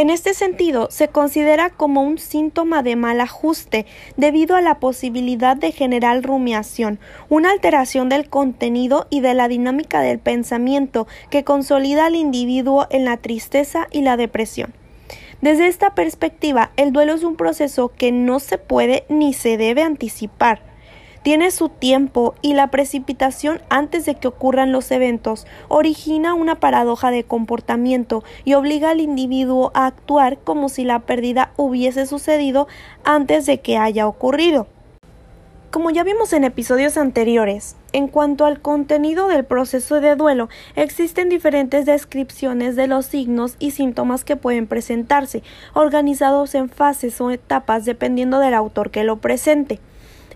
En 0.00 0.08
este 0.08 0.32
sentido, 0.32 0.88
se 0.90 1.08
considera 1.08 1.68
como 1.68 2.02
un 2.02 2.16
síntoma 2.16 2.82
de 2.82 2.96
mal 2.96 3.20
ajuste 3.20 3.84
debido 4.16 4.56
a 4.56 4.62
la 4.62 4.80
posibilidad 4.80 5.58
de 5.58 5.72
generar 5.72 6.22
rumiación, 6.22 6.98
una 7.28 7.50
alteración 7.50 8.08
del 8.08 8.30
contenido 8.30 9.06
y 9.10 9.20
de 9.20 9.34
la 9.34 9.46
dinámica 9.46 10.00
del 10.00 10.18
pensamiento 10.18 11.06
que 11.28 11.44
consolida 11.44 12.06
al 12.06 12.16
individuo 12.16 12.86
en 12.88 13.04
la 13.04 13.18
tristeza 13.18 13.88
y 13.90 14.00
la 14.00 14.16
depresión. 14.16 14.72
Desde 15.42 15.66
esta 15.66 15.94
perspectiva, 15.94 16.70
el 16.78 16.94
duelo 16.94 17.12
es 17.12 17.22
un 17.22 17.36
proceso 17.36 17.88
que 17.94 18.10
no 18.10 18.40
se 18.40 18.56
puede 18.56 19.04
ni 19.10 19.34
se 19.34 19.58
debe 19.58 19.82
anticipar 19.82 20.69
tiene 21.22 21.50
su 21.50 21.68
tiempo 21.68 22.34
y 22.40 22.54
la 22.54 22.68
precipitación 22.68 23.60
antes 23.68 24.06
de 24.06 24.14
que 24.14 24.28
ocurran 24.28 24.72
los 24.72 24.90
eventos 24.90 25.46
origina 25.68 26.34
una 26.34 26.56
paradoja 26.60 27.10
de 27.10 27.24
comportamiento 27.24 28.24
y 28.44 28.54
obliga 28.54 28.90
al 28.90 29.00
individuo 29.00 29.70
a 29.74 29.86
actuar 29.86 30.38
como 30.38 30.68
si 30.68 30.84
la 30.84 31.00
pérdida 31.00 31.52
hubiese 31.56 32.06
sucedido 32.06 32.68
antes 33.04 33.46
de 33.46 33.60
que 33.60 33.76
haya 33.76 34.06
ocurrido. 34.06 34.66
Como 35.70 35.90
ya 35.90 36.02
vimos 36.02 36.32
en 36.32 36.42
episodios 36.42 36.96
anteriores, 36.96 37.76
en 37.92 38.08
cuanto 38.08 38.44
al 38.44 38.60
contenido 38.60 39.28
del 39.28 39.44
proceso 39.44 40.00
de 40.00 40.16
duelo, 40.16 40.48
existen 40.74 41.28
diferentes 41.28 41.86
descripciones 41.86 42.74
de 42.74 42.88
los 42.88 43.06
signos 43.06 43.54
y 43.60 43.70
síntomas 43.70 44.24
que 44.24 44.34
pueden 44.34 44.66
presentarse, 44.66 45.44
organizados 45.72 46.56
en 46.56 46.70
fases 46.70 47.20
o 47.20 47.30
etapas 47.30 47.84
dependiendo 47.84 48.40
del 48.40 48.54
autor 48.54 48.90
que 48.90 49.04
lo 49.04 49.18
presente. 49.18 49.78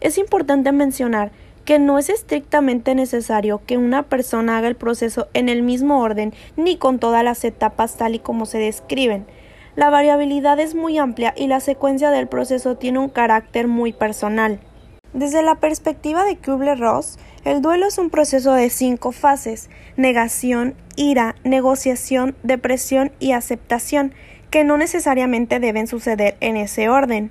Es 0.05 0.19
importante 0.19 0.71
mencionar 0.71 1.33
que 1.65 1.79
no 1.79 1.99
es 1.99 2.11
estrictamente 2.11 2.95
necesario 2.95 3.63
que 3.65 3.79
una 3.79 4.03
persona 4.03 4.59
haga 4.59 4.69
el 4.69 4.77
proceso 4.77 5.29
en 5.33 5.49
el 5.49 5.63
mismo 5.63 6.03
orden 6.03 6.35
ni 6.59 6.77
con 6.77 6.99
todas 6.99 7.25
las 7.25 7.43
etapas 7.43 7.97
tal 7.97 8.15
y 8.15 8.19
como 8.19 8.45
se 8.45 8.59
describen. 8.59 9.25
La 9.77 9.89
variabilidad 9.89 10.61
es 10.61 10.75
muy 10.75 10.99
amplia 10.99 11.33
y 11.35 11.47
la 11.47 11.59
secuencia 11.61 12.11
del 12.11 12.29
proceso 12.29 12.77
tiene 12.77 12.99
un 12.99 13.09
carácter 13.09 13.67
muy 13.67 13.95
personal. 13.95 14.61
Desde 15.15 15.43
la 15.43 15.55
perspectiva 15.55 16.25
de 16.25 16.37
Kubler-Ross, 16.37 17.19
el 17.47 17.63
duelo 17.63 17.87
es 17.87 17.97
un 17.97 18.11
proceso 18.11 18.53
de 18.53 18.69
cinco 18.69 19.11
fases: 19.11 19.71
negación, 19.97 20.75
ira, 20.97 21.35
negociación, 21.45 22.37
depresión 22.43 23.11
y 23.21 23.33
aceptación, 23.33 24.13
que 24.51 24.65
no 24.65 24.77
necesariamente 24.77 25.61
deben 25.61 25.87
suceder 25.87 26.37
en 26.41 26.59
ese 26.59 26.91
orden. 26.91 27.31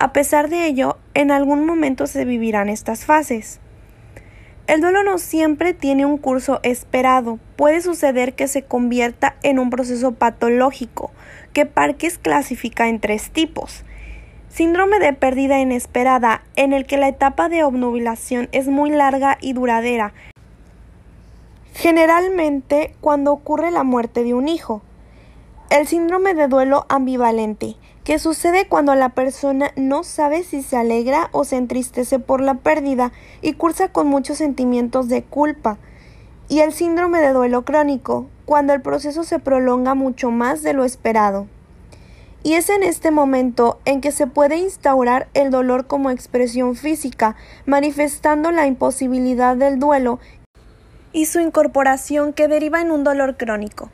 A 0.00 0.14
pesar 0.14 0.48
de 0.48 0.66
ello, 0.66 0.96
en 1.12 1.30
algún 1.30 1.66
momento 1.66 2.06
se 2.06 2.24
vivirán 2.24 2.70
estas 2.70 3.04
fases. 3.04 3.60
El 4.66 4.80
duelo 4.80 5.02
no 5.02 5.18
siempre 5.18 5.74
tiene 5.74 6.06
un 6.06 6.16
curso 6.16 6.58
esperado. 6.62 7.38
Puede 7.56 7.82
suceder 7.82 8.32
que 8.32 8.48
se 8.48 8.62
convierta 8.62 9.36
en 9.42 9.58
un 9.58 9.68
proceso 9.68 10.12
patológico, 10.12 11.10
que 11.52 11.66
Parkes 11.66 12.16
clasifica 12.16 12.88
en 12.88 12.98
tres 12.98 13.30
tipos. 13.30 13.84
Síndrome 14.48 15.00
de 15.00 15.12
pérdida 15.12 15.60
inesperada, 15.60 16.44
en 16.56 16.72
el 16.72 16.86
que 16.86 16.96
la 16.96 17.08
etapa 17.08 17.50
de 17.50 17.62
obnubilación 17.62 18.48
es 18.52 18.68
muy 18.68 18.88
larga 18.88 19.36
y 19.42 19.52
duradera, 19.52 20.14
generalmente 21.74 22.94
cuando 23.02 23.32
ocurre 23.32 23.70
la 23.70 23.82
muerte 23.82 24.24
de 24.24 24.32
un 24.32 24.48
hijo. 24.48 24.80
El 25.68 25.86
síndrome 25.86 26.32
de 26.32 26.48
duelo 26.48 26.86
ambivalente, 26.88 27.76
que 28.10 28.18
sucede 28.18 28.66
cuando 28.66 28.96
la 28.96 29.10
persona 29.10 29.70
no 29.76 30.02
sabe 30.02 30.42
si 30.42 30.62
se 30.62 30.76
alegra 30.76 31.28
o 31.30 31.44
se 31.44 31.54
entristece 31.54 32.18
por 32.18 32.40
la 32.40 32.54
pérdida 32.54 33.12
y 33.40 33.52
cursa 33.52 33.92
con 33.92 34.08
muchos 34.08 34.38
sentimientos 34.38 35.08
de 35.08 35.22
culpa. 35.22 35.78
Y 36.48 36.58
el 36.58 36.72
síndrome 36.72 37.20
de 37.20 37.32
duelo 37.32 37.64
crónico, 37.64 38.26
cuando 38.46 38.72
el 38.72 38.82
proceso 38.82 39.22
se 39.22 39.38
prolonga 39.38 39.94
mucho 39.94 40.32
más 40.32 40.64
de 40.64 40.72
lo 40.72 40.84
esperado. 40.84 41.46
Y 42.42 42.54
es 42.54 42.68
en 42.68 42.82
este 42.82 43.12
momento 43.12 43.78
en 43.84 44.00
que 44.00 44.10
se 44.10 44.26
puede 44.26 44.56
instaurar 44.56 45.28
el 45.32 45.52
dolor 45.52 45.86
como 45.86 46.10
expresión 46.10 46.74
física, 46.74 47.36
manifestando 47.64 48.50
la 48.50 48.66
imposibilidad 48.66 49.54
del 49.54 49.78
duelo 49.78 50.18
y 51.12 51.26
su 51.26 51.38
incorporación 51.38 52.32
que 52.32 52.48
deriva 52.48 52.80
en 52.80 52.90
un 52.90 53.04
dolor 53.04 53.36
crónico. 53.36 53.88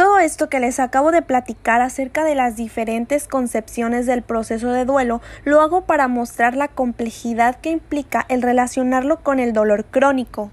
Todo 0.00 0.18
esto 0.18 0.48
que 0.48 0.60
les 0.60 0.80
acabo 0.80 1.10
de 1.10 1.20
platicar 1.20 1.82
acerca 1.82 2.24
de 2.24 2.34
las 2.34 2.56
diferentes 2.56 3.28
concepciones 3.28 4.06
del 4.06 4.22
proceso 4.22 4.72
de 4.72 4.86
duelo 4.86 5.20
lo 5.44 5.60
hago 5.60 5.82
para 5.82 6.08
mostrar 6.08 6.56
la 6.56 6.68
complejidad 6.68 7.60
que 7.60 7.68
implica 7.68 8.24
el 8.30 8.40
relacionarlo 8.40 9.22
con 9.22 9.40
el 9.40 9.52
dolor 9.52 9.84
crónico. 9.84 10.50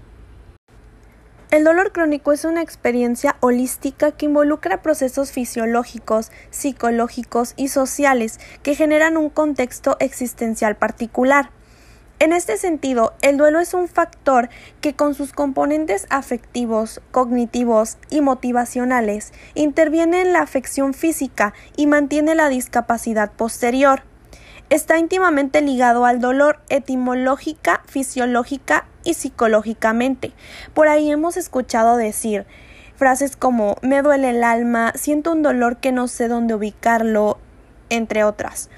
El 1.50 1.64
dolor 1.64 1.92
crónico 1.92 2.32
es 2.32 2.44
una 2.44 2.60
experiencia 2.60 3.36
holística 3.40 4.12
que 4.12 4.26
involucra 4.26 4.82
procesos 4.82 5.32
fisiológicos, 5.32 6.30
psicológicos 6.50 7.54
y 7.56 7.68
sociales 7.68 8.38
que 8.62 8.74
generan 8.74 9.16
un 9.16 9.30
contexto 9.30 9.96
existencial 9.98 10.76
particular. 10.76 11.52
En 12.20 12.32
este 12.32 12.56
sentido, 12.56 13.14
el 13.22 13.36
duelo 13.36 13.60
es 13.60 13.74
un 13.74 13.86
factor 13.86 14.48
que 14.80 14.94
con 14.94 15.14
sus 15.14 15.32
componentes 15.32 16.06
afectivos, 16.10 17.00
cognitivos 17.12 17.96
y 18.10 18.20
motivacionales 18.20 19.32
interviene 19.54 20.22
en 20.22 20.32
la 20.32 20.40
afección 20.40 20.94
física 20.94 21.54
y 21.76 21.86
mantiene 21.86 22.34
la 22.34 22.48
discapacidad 22.48 23.30
posterior 23.32 24.02
está 24.70 24.98
íntimamente 24.98 25.62
ligado 25.62 26.04
al 26.04 26.20
dolor 26.20 26.60
etimológica, 26.68 27.82
fisiológica 27.86 28.86
y 29.04 29.14
psicológicamente. 29.14 30.32
Por 30.74 30.88
ahí 30.88 31.10
hemos 31.10 31.36
escuchado 31.36 31.96
decir 31.96 32.46
frases 32.96 33.36
como 33.36 33.76
me 33.80 34.02
duele 34.02 34.30
el 34.30 34.44
alma, 34.44 34.92
siento 34.94 35.32
un 35.32 35.42
dolor 35.42 35.76
que 35.76 35.92
no 35.92 36.08
sé 36.08 36.28
dónde 36.28 36.54
ubicarlo, 36.54 37.38
entre 37.90 38.24
otras. 38.24 38.68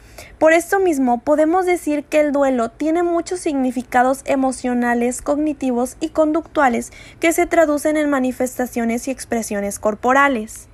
Por 0.41 0.55
esto 0.55 0.81
mismo 0.81 1.21
podemos 1.21 1.67
decir 1.67 2.05
que 2.05 2.19
el 2.19 2.33
duelo 2.33 2.71
tiene 2.71 3.03
muchos 3.03 3.41
significados 3.41 4.23
emocionales, 4.25 5.21
cognitivos 5.21 5.99
y 6.01 6.09
conductuales 6.09 6.93
que 7.21 7.35
se 7.35 7.45
traducen 7.45 7.99
en 7.99 8.09
manifestaciones 8.09 9.07
y 9.07 9.11
expresiones 9.11 9.79
corporales. 9.79 10.69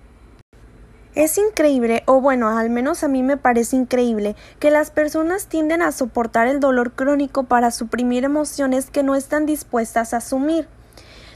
Es 1.16 1.36
increíble, 1.36 2.04
o 2.06 2.20
bueno, 2.20 2.56
al 2.56 2.70
menos 2.70 3.02
a 3.02 3.08
mí 3.08 3.24
me 3.24 3.38
parece 3.38 3.74
increíble, 3.74 4.36
que 4.60 4.70
las 4.70 4.92
personas 4.92 5.48
tienden 5.48 5.82
a 5.82 5.90
soportar 5.90 6.46
el 6.46 6.60
dolor 6.60 6.92
crónico 6.92 7.42
para 7.42 7.72
suprimir 7.72 8.22
emociones 8.22 8.88
que 8.88 9.02
no 9.02 9.16
están 9.16 9.46
dispuestas 9.46 10.14
a 10.14 10.18
asumir. 10.18 10.68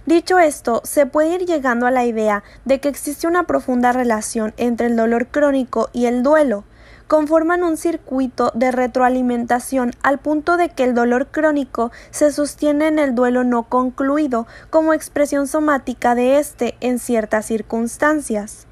Dicho 0.07 0.39
esto, 0.39 0.83
se 0.85 1.05
puede 1.05 1.35
ir 1.35 1.47
llegando 1.47 1.85
a 1.85 1.91
la 1.91 2.05
idea 2.05 2.45
de 2.65 2.79
que 2.79 2.91
existe 2.91 3.27
una 3.27 3.49
profunda 3.49 3.91
relación 3.91 4.55
entre 4.57 4.87
el 4.87 4.95
dolor 4.95 5.27
crónico 5.27 5.91
y 5.93 6.07
el 6.07 6.23
duelo. 6.23 6.63
Conforman 7.11 7.65
un 7.65 7.77
circuito 7.77 8.53
de 8.55 8.71
retroalimentación 8.71 9.91
al 10.05 10.21
punto 10.21 10.57
de 10.57 10.69
que 10.69 10.85
el 10.85 10.95
dolor 10.95 11.27
crónico 11.33 11.91
se 12.13 12.31
sostiene 12.31 12.87
en 12.87 13.01
el 13.01 13.17
duelo 13.17 13.43
no 13.43 13.65
concluido 13.65 14.47
como 14.71 14.93
expresión 14.93 15.49
somática 15.49 16.15
de 16.15 16.39
éste 16.39 16.77
en 16.79 17.01
ciertas 17.01 17.47
circunstancias. 17.47 18.69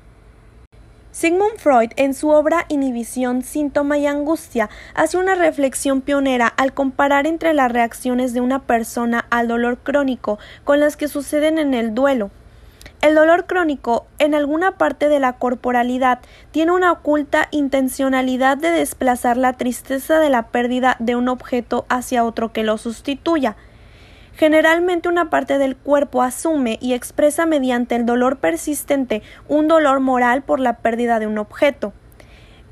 Sigmund 1.10 1.58
Freud, 1.58 1.90
en 1.96 2.14
su 2.14 2.28
obra 2.28 2.64
Inhibición, 2.68 3.42
Síntoma 3.42 3.98
y 3.98 4.06
Angustia, 4.06 4.70
hace 4.94 5.18
una 5.18 5.34
reflexión 5.34 6.00
pionera 6.00 6.46
al 6.46 6.72
comparar 6.72 7.26
entre 7.26 7.54
las 7.54 7.72
reacciones 7.72 8.34
de 8.34 8.40
una 8.40 8.62
persona 8.68 9.26
al 9.30 9.48
dolor 9.48 9.78
crónico 9.78 10.38
con 10.62 10.78
las 10.78 10.96
que 10.96 11.08
suceden 11.08 11.58
en 11.58 11.74
el 11.74 11.92
duelo. 11.92 12.30
El 13.00 13.14
dolor 13.14 13.46
crónico 13.46 14.06
en 14.18 14.34
alguna 14.34 14.72
parte 14.72 15.08
de 15.08 15.20
la 15.20 15.34
corporalidad 15.34 16.18
tiene 16.50 16.72
una 16.72 16.90
oculta 16.90 17.46
intencionalidad 17.52 18.56
de 18.56 18.72
desplazar 18.72 19.36
la 19.36 19.52
tristeza 19.52 20.18
de 20.18 20.30
la 20.30 20.48
pérdida 20.48 20.96
de 20.98 21.14
un 21.14 21.28
objeto 21.28 21.86
hacia 21.88 22.24
otro 22.24 22.52
que 22.52 22.64
lo 22.64 22.76
sustituya. 22.76 23.54
Generalmente 24.34 25.08
una 25.08 25.30
parte 25.30 25.58
del 25.58 25.76
cuerpo 25.76 26.22
asume 26.22 26.76
y 26.80 26.94
expresa 26.94 27.46
mediante 27.46 27.94
el 27.94 28.04
dolor 28.04 28.38
persistente 28.38 29.22
un 29.46 29.68
dolor 29.68 30.00
moral 30.00 30.42
por 30.42 30.58
la 30.58 30.78
pérdida 30.78 31.20
de 31.20 31.28
un 31.28 31.38
objeto. 31.38 31.92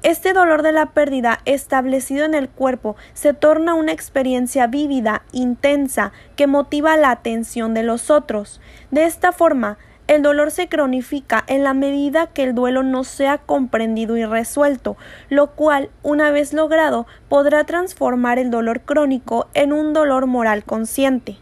Este 0.02 0.33
dolor 0.33 0.62
de 0.62 0.73
la 0.73 0.87
pérdida 0.87 1.40
establecido 1.45 2.25
en 2.25 2.35
el 2.35 2.49
cuerpo 2.49 2.97
se 3.14 3.33
torna 3.33 3.75
una 3.75 3.92
experiencia 3.92 4.66
vívida, 4.66 5.23
intensa, 5.33 6.12
que 6.37 6.47
motiva 6.47 6.97
la 6.97 7.11
atención 7.11 7.75
de 7.75 7.83
los 7.83 8.11
otros. 8.11 8.61
De 8.90 9.04
esta 9.04 9.33
forma, 9.33 9.78
el 10.08 10.22
dolor 10.22 10.52
se 10.52 10.68
cronifica 10.68 11.42
en 11.48 11.64
la 11.64 11.75
medida 11.75 12.28
que 12.28 12.44
el 12.44 12.54
duelo 12.54 12.84
no 12.84 13.02
sea 13.02 13.38
comprendido 13.38 14.16
y 14.16 14.25
resuelto, 14.25 14.96
lo 15.30 15.48
cual, 15.48 15.90
una 16.02 16.30
vez 16.30 16.52
logrado, 16.52 17.06
podrá 17.28 17.64
transformar 17.64 18.38
el 18.38 18.50
dolor 18.50 18.82
crónico 18.82 19.48
en 19.54 19.72
un 19.72 19.92
dolor 19.92 20.26
moral 20.26 20.62
consciente. 20.64 21.38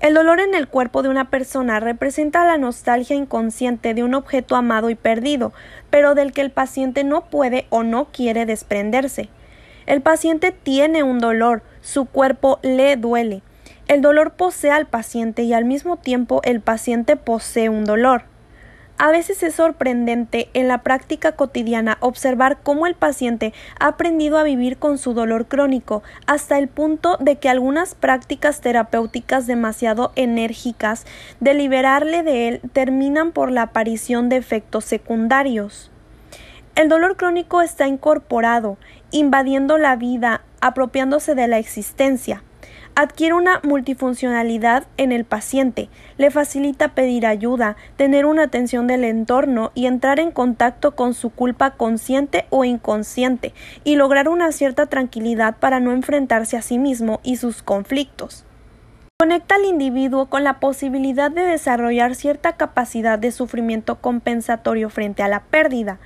El 0.00 0.14
dolor 0.14 0.40
en 0.40 0.54
el 0.54 0.68
cuerpo 0.68 1.02
de 1.02 1.08
una 1.08 1.28
persona 1.28 1.80
representa 1.80 2.44
la 2.44 2.56
nostalgia 2.56 3.16
inconsciente 3.16 3.94
de 3.94 4.04
un 4.04 4.14
objeto 4.14 4.56
amado 4.56 4.90
y 4.90 4.94
perdido, 4.94 5.52
pero 5.90 6.14
del 6.14 6.32
que 6.32 6.40
el 6.40 6.50
paciente 6.50 7.04
no 7.04 7.22
puede 7.22 7.66
o 7.70 7.82
no 7.82 8.06
quiere 8.06 8.46
desprenderse. 8.46 9.28
El 9.86 10.00
paciente 10.00 10.52
tiene 10.52 11.02
un 11.02 11.18
dolor, 11.18 11.62
su 11.80 12.04
cuerpo 12.04 12.58
le 12.62 12.96
duele. 12.96 13.42
El 13.88 14.02
dolor 14.02 14.32
posee 14.32 14.70
al 14.70 14.86
paciente 14.86 15.44
y 15.44 15.54
al 15.54 15.64
mismo 15.64 15.96
tiempo 15.96 16.42
el 16.44 16.60
paciente 16.60 17.16
posee 17.16 17.70
un 17.70 17.86
dolor. 17.86 18.24
A 18.98 19.10
veces 19.10 19.42
es 19.42 19.54
sorprendente 19.54 20.50
en 20.52 20.68
la 20.68 20.82
práctica 20.82 21.32
cotidiana 21.32 21.96
observar 22.00 22.58
cómo 22.62 22.86
el 22.86 22.94
paciente 22.94 23.54
ha 23.80 23.86
aprendido 23.86 24.36
a 24.36 24.42
vivir 24.42 24.76
con 24.76 24.98
su 24.98 25.14
dolor 25.14 25.46
crónico 25.46 26.02
hasta 26.26 26.58
el 26.58 26.68
punto 26.68 27.16
de 27.18 27.36
que 27.36 27.48
algunas 27.48 27.94
prácticas 27.94 28.60
terapéuticas 28.60 29.46
demasiado 29.46 30.12
enérgicas 30.16 31.06
de 31.40 31.54
liberarle 31.54 32.22
de 32.22 32.48
él 32.48 32.60
terminan 32.74 33.32
por 33.32 33.50
la 33.50 33.62
aparición 33.62 34.28
de 34.28 34.36
efectos 34.36 34.84
secundarios. 34.84 35.90
El 36.74 36.90
dolor 36.90 37.16
crónico 37.16 37.62
está 37.62 37.88
incorporado, 37.88 38.76
invadiendo 39.12 39.78
la 39.78 39.96
vida, 39.96 40.42
apropiándose 40.60 41.34
de 41.34 41.48
la 41.48 41.58
existencia 41.58 42.42
adquiere 42.98 43.32
una 43.34 43.60
multifuncionalidad 43.62 44.88
en 44.96 45.12
el 45.12 45.24
paciente, 45.24 45.88
le 46.16 46.32
facilita 46.32 46.94
pedir 46.96 47.26
ayuda, 47.26 47.76
tener 47.96 48.26
una 48.26 48.42
atención 48.42 48.88
del 48.88 49.04
entorno 49.04 49.70
y 49.76 49.86
entrar 49.86 50.18
en 50.18 50.32
contacto 50.32 50.96
con 50.96 51.14
su 51.14 51.30
culpa 51.30 51.70
consciente 51.70 52.46
o 52.50 52.64
inconsciente 52.64 53.54
y 53.84 53.94
lograr 53.94 54.28
una 54.28 54.50
cierta 54.50 54.86
tranquilidad 54.86 55.58
para 55.58 55.78
no 55.78 55.92
enfrentarse 55.92 56.56
a 56.56 56.62
sí 56.62 56.76
mismo 56.76 57.20
y 57.22 57.36
sus 57.36 57.62
conflictos. 57.62 58.44
Conecta 59.20 59.54
al 59.54 59.64
individuo 59.64 60.26
con 60.26 60.42
la 60.42 60.58
posibilidad 60.58 61.30
de 61.30 61.42
desarrollar 61.42 62.16
cierta 62.16 62.56
capacidad 62.56 63.16
de 63.16 63.30
sufrimiento 63.30 64.00
compensatorio 64.00 64.90
frente 64.90 65.22
a 65.22 65.28
la 65.28 65.44
pérdida, 65.44 66.00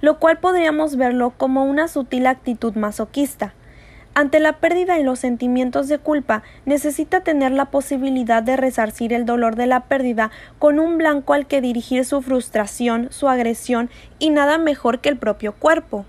lo 0.00 0.18
cual 0.18 0.38
podríamos 0.38 0.96
verlo 0.96 1.34
como 1.36 1.66
una 1.66 1.86
sutil 1.86 2.26
actitud 2.26 2.76
masoquista. 2.76 3.52
Ante 4.14 4.40
la 4.40 4.54
pérdida 4.54 4.98
y 4.98 5.04
los 5.04 5.20
sentimientos 5.20 5.88
de 5.88 5.98
culpa, 5.98 6.42
necesita 6.66 7.20
tener 7.20 7.52
la 7.52 7.66
posibilidad 7.66 8.42
de 8.42 8.56
resarcir 8.56 9.12
el 9.12 9.24
dolor 9.24 9.54
de 9.54 9.66
la 9.66 9.84
pérdida 9.84 10.30
con 10.58 10.80
un 10.80 10.98
blanco 10.98 11.32
al 11.32 11.46
que 11.46 11.60
dirigir 11.60 12.04
su 12.04 12.20
frustración, 12.20 13.08
su 13.12 13.28
agresión 13.28 13.88
y 14.18 14.30
nada 14.30 14.58
mejor 14.58 14.98
que 14.98 15.10
el 15.10 15.16
propio 15.16 15.52
cuerpo. 15.52 16.06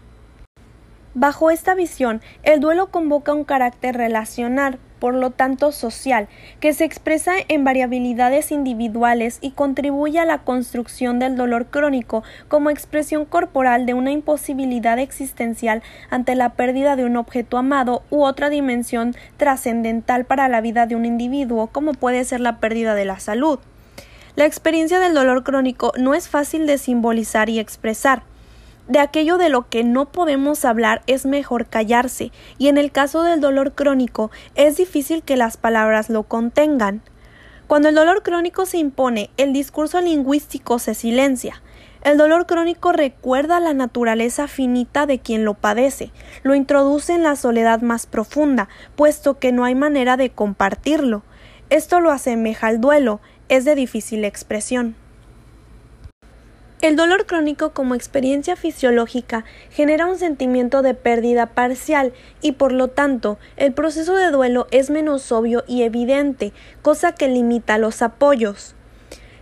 Bajo 1.14 1.52
esta 1.52 1.76
visión, 1.76 2.22
el 2.42 2.60
duelo 2.60 2.88
convoca 2.90 3.34
un 3.34 3.44
carácter 3.44 3.96
relacional, 3.96 4.80
por 5.02 5.16
lo 5.16 5.32
tanto 5.32 5.72
social, 5.72 6.28
que 6.60 6.74
se 6.74 6.86
expresa 6.86 7.34
en 7.48 7.64
variabilidades 7.64 8.52
individuales 8.52 9.40
y 9.42 9.50
contribuye 9.50 10.20
a 10.20 10.26
la 10.26 10.44
construcción 10.44 11.18
del 11.18 11.36
dolor 11.36 11.66
crónico 11.66 12.24
como 12.48 12.70
expresión 12.70 13.26
corporal 13.26 13.88
de 13.88 13.96
una 13.96 14.12
imposibilidad 14.12 15.00
existencial 15.00 15.82
ante 16.12 16.36
la 16.36 16.50
pérdida 16.54 16.96
de 16.96 17.06
un 17.06 17.18
objeto 17.18 17.58
amado 17.58 18.04
u 18.12 18.22
otra 18.24 18.52
dimensión 18.52 19.16
trascendental 19.38 20.26
para 20.26 20.48
la 20.50 20.62
vida 20.62 20.86
de 20.86 20.96
un 20.96 21.06
individuo, 21.06 21.66
como 21.72 21.94
puede 21.94 22.24
ser 22.24 22.40
la 22.40 22.60
pérdida 22.60 22.94
de 22.94 23.06
la 23.06 23.20
salud. 23.20 23.58
La 24.36 24.46
experiencia 24.46 25.00
del 25.00 25.16
dolor 25.16 25.44
crónico 25.44 25.94
no 25.98 26.14
es 26.14 26.30
fácil 26.30 26.68
de 26.68 26.78
simbolizar 26.78 27.50
y 27.50 27.58
expresar. 27.58 28.22
De 28.92 29.00
aquello 29.00 29.38
de 29.38 29.48
lo 29.48 29.70
que 29.70 29.86
no 29.86 30.12
podemos 30.12 30.66
hablar 30.66 31.02
es 31.08 31.26
mejor 31.26 31.66
callarse, 31.68 32.34
y 32.58 32.68
en 32.68 32.78
el 32.78 32.92
caso 32.92 33.24
del 33.24 33.40
dolor 33.40 33.72
crónico 33.72 34.32
es 34.56 34.76
difícil 34.76 35.24
que 35.24 35.38
las 35.38 35.56
palabras 35.56 36.10
lo 36.10 36.24
contengan. 36.24 37.02
Cuando 37.68 37.88
el 37.88 37.96
dolor 37.96 38.22
crónico 38.22 38.66
se 38.66 38.80
impone, 38.80 39.30
el 39.38 39.54
discurso 39.54 40.02
lingüístico 40.02 40.78
se 40.78 40.94
silencia. 40.94 41.62
El 42.04 42.18
dolor 42.18 42.48
crónico 42.48 42.92
recuerda 42.92 43.62
la 43.62 43.74
naturaleza 43.74 44.50
finita 44.50 45.06
de 45.06 45.20
quien 45.20 45.46
lo 45.46 45.54
padece, 45.54 46.12
lo 46.44 46.54
introduce 46.54 47.14
en 47.14 47.24
la 47.24 47.38
soledad 47.38 47.80
más 47.80 48.08
profunda, 48.08 48.68
puesto 48.98 49.40
que 49.40 49.54
no 49.54 49.64
hay 49.64 49.74
manera 49.74 50.18
de 50.18 50.32
compartirlo. 50.32 51.24
Esto 51.70 52.02
lo 52.02 52.12
asemeja 52.12 52.68
al 52.68 52.82
duelo, 52.82 53.22
es 53.48 53.64
de 53.64 53.76
difícil 53.76 54.26
expresión. 54.26 54.98
El 56.82 56.96
dolor 56.96 57.28
crónico 57.28 57.74
como 57.74 57.94
experiencia 57.94 58.56
fisiológica 58.56 59.46
genera 59.70 60.08
un 60.08 60.18
sentimiento 60.18 60.82
de 60.82 60.96
pérdida 60.96 61.46
parcial 61.46 62.12
y 62.42 62.54
por 62.54 62.72
lo 62.72 62.88
tanto 62.88 63.38
el 63.56 63.72
proceso 63.72 64.16
de 64.16 64.32
duelo 64.32 64.66
es 64.72 64.90
menos 64.90 65.32
obvio 65.32 65.64
y 65.68 65.84
evidente, 65.84 66.54
cosa 66.82 67.14
que 67.14 67.28
limita 67.28 67.78
los 67.78 68.02
apoyos. 68.02 68.74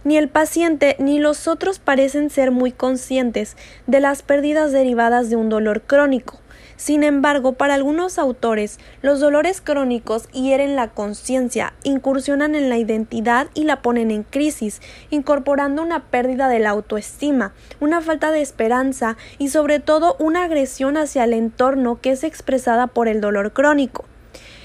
Ni 0.04 0.18
el 0.18 0.28
paciente 0.28 0.98
ni 1.00 1.18
los 1.18 1.48
otros 1.48 1.80
parecen 1.80 2.30
ser 2.30 2.52
muy 2.52 2.74
conscientes 2.74 3.56
de 3.88 4.02
las 4.02 4.22
pérdidas 4.22 4.74
derivadas 4.74 5.30
de 5.30 5.38
un 5.38 5.48
dolor 5.48 5.84
crónico. 5.84 6.42
Sin 6.80 7.04
embargo, 7.04 7.56
para 7.56 7.74
algunos 7.74 8.18
autores, 8.18 8.80
los 9.02 9.20
dolores 9.20 9.60
crónicos 9.60 10.30
hieren 10.30 10.78
la 10.78 10.88
conciencia, 10.88 11.74
incursionan 11.84 12.56
en 12.56 12.70
la 12.70 12.78
identidad 12.78 13.48
y 13.54 13.66
la 13.66 13.82
ponen 13.82 14.12
en 14.12 14.24
crisis, 14.24 14.82
incorporando 15.10 15.82
una 15.82 16.06
pérdida 16.06 16.48
de 16.48 16.60
la 16.60 16.70
autoestima, 16.70 17.52
una 17.82 18.00
falta 18.00 18.32
de 18.32 18.42
esperanza 18.42 19.18
y 19.38 19.50
sobre 19.50 19.82
todo 19.82 20.16
una 20.20 20.46
agresión 20.46 20.96
hacia 20.96 21.26
el 21.26 21.34
entorno 21.34 22.00
que 22.00 22.12
es 22.12 22.24
expresada 22.24 22.88
por 22.88 23.10
el 23.10 23.20
dolor 23.20 23.52
crónico. 23.52 24.06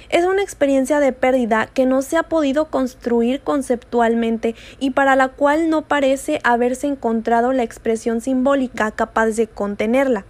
Es 0.09 0.25
una 0.25 0.43
experiencia 0.43 1.01
de 1.01 1.13
pérdida 1.13 1.67
que 1.67 1.85
no 1.85 2.01
se 2.01 2.17
ha 2.17 2.23
podido 2.23 2.67
construir 2.67 3.41
conceptualmente 3.41 4.55
y 4.79 4.91
para 4.91 5.17
la 5.17 5.31
cual 5.31 5.69
no 5.69 5.83
parece 5.83 6.39
haberse 6.45 6.87
encontrado 6.87 7.53
la 7.53 7.65
expresión 7.65 8.21
simbólica 8.21 8.93
capaz 8.93 9.31
de 9.31 9.49
contenerla. 9.49 10.27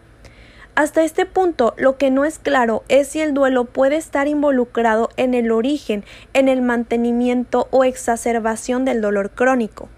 Hasta 0.76 1.04
este 1.04 1.24
punto, 1.24 1.72
lo 1.76 1.98
que 1.98 2.10
no 2.10 2.24
es 2.24 2.40
claro 2.40 2.82
es 2.88 3.06
si 3.06 3.20
el 3.20 3.32
duelo 3.32 3.64
puede 3.64 3.96
estar 3.96 4.26
involucrado 4.26 5.08
en 5.16 5.32
el 5.34 5.52
origen, 5.52 6.04
en 6.32 6.48
el 6.48 6.62
mantenimiento 6.62 7.68
o 7.70 7.84
exacerbación 7.84 8.84
del 8.84 9.00
dolor 9.00 9.30
crónico. 9.30 9.88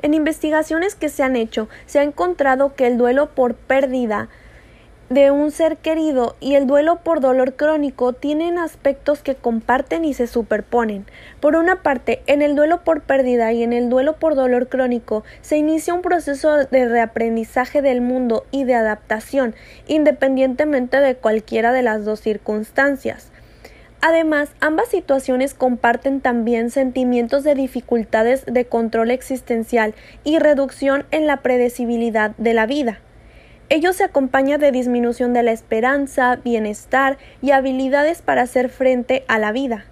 En 0.00 0.14
investigaciones 0.14 0.94
que 0.94 1.10
se 1.10 1.22
han 1.22 1.36
hecho, 1.36 1.68
se 1.84 1.98
ha 1.98 2.02
encontrado 2.02 2.74
que 2.76 2.86
el 2.86 2.96
duelo 2.96 3.34
por 3.34 3.54
pérdida 3.54 4.30
de 5.10 5.30
un 5.30 5.50
ser 5.50 5.78
querido 5.78 6.36
y 6.38 6.54
el 6.54 6.66
duelo 6.66 6.96
por 6.96 7.20
dolor 7.20 7.54
crónico 7.54 8.12
tienen 8.12 8.58
aspectos 8.58 9.22
que 9.22 9.34
comparten 9.34 10.04
y 10.04 10.12
se 10.12 10.26
superponen. 10.26 11.06
Por 11.40 11.56
una 11.56 11.82
parte, 11.82 12.22
en 12.26 12.42
el 12.42 12.54
duelo 12.54 12.84
por 12.84 13.00
pérdida 13.00 13.52
y 13.52 13.62
en 13.62 13.72
el 13.72 13.88
duelo 13.88 14.16
por 14.16 14.34
dolor 14.34 14.68
crónico 14.68 15.24
se 15.40 15.56
inicia 15.56 15.94
un 15.94 16.02
proceso 16.02 16.56
de 16.56 16.88
reaprendizaje 16.88 17.80
del 17.80 18.00
mundo 18.02 18.44
y 18.50 18.64
de 18.64 18.74
adaptación, 18.74 19.54
independientemente 19.86 21.00
de 21.00 21.14
cualquiera 21.14 21.72
de 21.72 21.82
las 21.82 22.04
dos 22.04 22.20
circunstancias. 22.20 23.30
Además, 24.00 24.50
ambas 24.60 24.88
situaciones 24.88 25.54
comparten 25.54 26.20
también 26.20 26.70
sentimientos 26.70 27.42
de 27.42 27.54
dificultades 27.54 28.44
de 28.46 28.64
control 28.66 29.10
existencial 29.10 29.94
y 30.22 30.38
reducción 30.38 31.04
en 31.10 31.26
la 31.26 31.38
predecibilidad 31.38 32.30
de 32.36 32.54
la 32.54 32.66
vida. 32.66 33.00
Ello 33.70 33.92
se 33.92 34.04
acompaña 34.04 34.56
de 34.56 34.72
disminución 34.72 35.34
de 35.34 35.42
la 35.42 35.52
esperanza, 35.52 36.36
bienestar 36.36 37.18
y 37.42 37.50
habilidades 37.50 38.22
para 38.22 38.42
hacer 38.42 38.70
frente 38.70 39.24
a 39.28 39.38
la 39.38 39.52
vida. 39.52 39.84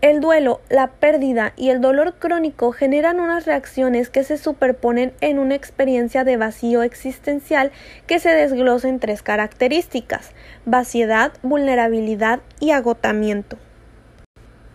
El 0.00 0.20
duelo, 0.20 0.60
la 0.70 0.88
pérdida 0.88 1.52
y 1.56 1.70
el 1.70 1.80
dolor 1.80 2.14
crónico 2.18 2.72
generan 2.72 3.18
unas 3.18 3.44
reacciones 3.44 4.08
que 4.08 4.24
se 4.24 4.38
superponen 4.38 5.12
en 5.20 5.38
una 5.38 5.54
experiencia 5.54 6.22
de 6.22 6.36
vacío 6.36 6.82
existencial 6.82 7.70
que 8.06 8.18
se 8.18 8.30
desglosa 8.30 8.88
en 8.88 8.98
tres 8.98 9.22
características 9.22 10.30
vaciedad, 10.64 11.32
vulnerabilidad 11.42 12.40
y 12.60 12.70
agotamiento. 12.70 13.56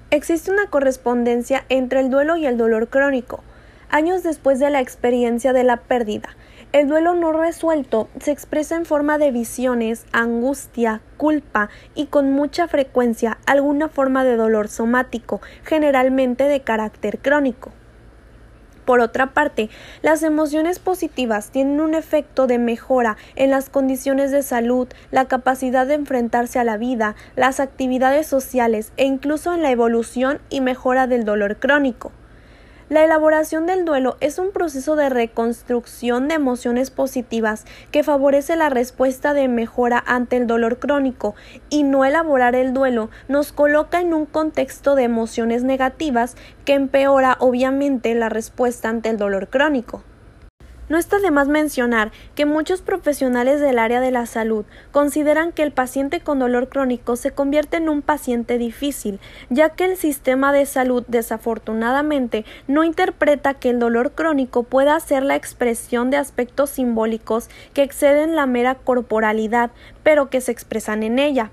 Existe 0.10 0.51
una 0.51 0.67
correspondencia 0.67 1.65
entre 1.69 1.99
el 1.99 2.10
duelo 2.10 2.36
y 2.38 2.45
el 2.45 2.57
dolor 2.57 2.89
crónico. 2.89 3.43
Años 3.89 4.23
después 4.23 4.60
de 4.60 4.69
la 4.69 4.79
experiencia 4.79 5.53
de 5.53 5.63
la 5.63 5.77
pérdida, 5.77 6.29
el 6.73 6.88
duelo 6.88 7.15
no 7.15 7.34
resuelto 7.34 8.07
se 8.21 8.31
expresa 8.31 8.77
en 8.77 8.86
forma 8.86 9.17
de 9.17 9.31
visiones, 9.31 10.05
angustia, 10.13 11.01
culpa 11.17 11.69
y 11.95 12.05
con 12.05 12.31
mucha 12.31 12.69
frecuencia 12.69 13.38
alguna 13.45 13.89
forma 13.89 14.23
de 14.23 14.38
dolor 14.38 14.69
somático, 14.69 15.41
generalmente 15.65 16.45
de 16.45 16.62
carácter 16.62 17.19
crónico. 17.19 17.73
Por 18.86 19.01
otra 19.01 19.34
parte, 19.34 19.69
las 20.01 20.23
emociones 20.23 20.79
positivas 20.79 21.51
tienen 21.51 21.81
un 21.81 21.93
efecto 21.93 22.47
de 22.47 22.57
mejora 22.57 23.17
en 23.36 23.51
las 23.51 23.69
condiciones 23.69 24.31
de 24.31 24.41
salud, 24.41 24.88
la 25.12 25.25
capacidad 25.25 25.86
de 25.86 25.95
enfrentarse 25.95 26.57
a 26.57 26.63
la 26.63 26.77
vida, 26.77 27.15
las 27.36 27.60
actividades 27.60 28.27
sociales 28.27 28.93
e 28.95 29.05
incluso 29.05 29.53
en 29.53 29.62
la 29.62 29.71
evolución 29.71 30.39
y 30.49 30.62
mejora 30.62 31.05
del 31.07 31.25
dolor 31.25 31.57
crónico. 31.57 32.13
La 32.91 33.06
elaboración 33.06 33.67
del 33.67 33.86
duelo 33.86 34.17
es 34.19 34.38
un 34.38 34.51
proceso 34.51 34.97
de 34.97 35.08
reconstrucción 35.08 36.27
de 36.27 36.36
emociones 36.36 36.91
positivas 36.91 37.63
que 37.89 38.04
favorece 38.04 38.58
la 38.58 38.67
respuesta 38.67 39.34
de 39.34 39.47
mejora 39.47 40.04
ante 40.06 40.36
el 40.36 40.45
dolor 40.45 40.77
crónico 40.77 41.34
y 41.69 41.84
no 41.84 42.04
elaborar 42.04 42.54
el 42.54 42.73
duelo 42.73 43.10
nos 43.30 43.54
coloca 43.54 44.01
en 44.01 44.13
un 44.13 44.25
contexto 44.25 44.95
de 44.95 45.04
emociones 45.04 45.63
negativas 45.63 46.36
que 46.65 46.73
empeora 46.73 47.38
obviamente 47.39 48.13
la 48.13 48.27
respuesta 48.27 48.89
ante 48.89 49.08
el 49.08 49.15
dolor 49.15 49.47
crónico. 49.47 50.04
No 50.91 50.97
está 50.97 51.19
de 51.19 51.32
más 51.32 51.47
mencionar 51.47 52.12
que 52.36 52.45
muchos 52.45 52.82
profesionales 52.82 53.62
del 53.62 53.80
área 53.80 54.01
de 54.01 54.12
la 54.12 54.25
salud 54.25 54.65
consideran 54.91 55.54
que 55.54 55.63
el 55.63 55.71
paciente 55.71 56.19
con 56.19 56.39
dolor 56.39 56.67
crónico 56.67 57.15
se 57.15 57.32
convierte 57.32 57.77
en 57.77 57.88
un 57.88 58.01
paciente 58.01 58.58
difícil, 58.58 59.21
ya 59.49 59.69
que 59.69 59.86
el 59.86 59.95
sistema 59.95 60.51
de 60.51 60.65
salud 60.65 61.06
desafortunadamente 61.08 62.43
no 62.67 62.84
interpreta 62.84 63.54
que 63.54 63.69
el 63.69 63.80
dolor 63.80 64.12
crónico 64.12 64.63
pueda 64.63 64.99
ser 64.99 65.23
la 65.23 65.38
expresión 65.38 66.10
de 66.10 66.17
aspectos 66.17 66.71
simbólicos 66.71 67.49
que 67.73 67.84
exceden 67.84 68.36
la 68.36 68.45
mera 68.45 68.75
corporalidad, 68.75 69.71
pero 70.04 70.30
que 70.30 70.41
se 70.41 70.51
expresan 70.51 71.04
en 71.04 71.19
ella 71.19 71.51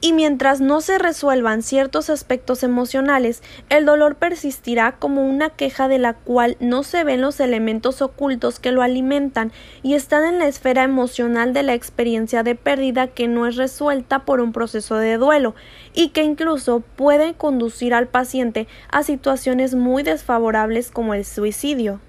y 0.00 0.12
mientras 0.12 0.60
no 0.60 0.80
se 0.80 0.98
resuelvan 0.98 1.62
ciertos 1.62 2.08
aspectos 2.08 2.62
emocionales, 2.62 3.42
el 3.68 3.84
dolor 3.84 4.16
persistirá 4.16 4.92
como 4.92 5.28
una 5.28 5.50
queja 5.50 5.88
de 5.88 5.98
la 5.98 6.14
cual 6.14 6.56
no 6.60 6.84
se 6.84 7.02
ven 7.04 7.20
los 7.20 7.40
elementos 7.40 8.00
ocultos 8.00 8.60
que 8.60 8.72
lo 8.72 8.82
alimentan 8.82 9.52
y 9.82 9.94
están 9.94 10.24
en 10.24 10.38
la 10.38 10.46
esfera 10.46 10.84
emocional 10.84 11.52
de 11.52 11.64
la 11.64 11.74
experiencia 11.74 12.42
de 12.42 12.54
pérdida 12.54 13.08
que 13.08 13.26
no 13.26 13.46
es 13.46 13.56
resuelta 13.56 14.20
por 14.20 14.40
un 14.40 14.52
proceso 14.52 14.96
de 14.96 15.16
duelo 15.16 15.54
y 15.94 16.10
que 16.10 16.22
incluso 16.22 16.80
puede 16.80 17.34
conducir 17.34 17.94
al 17.94 18.06
paciente 18.06 18.68
a 18.90 19.02
situaciones 19.02 19.74
muy 19.74 20.02
desfavorables 20.02 20.90
como 20.90 21.14
el 21.14 21.24
suicidio. 21.24 22.00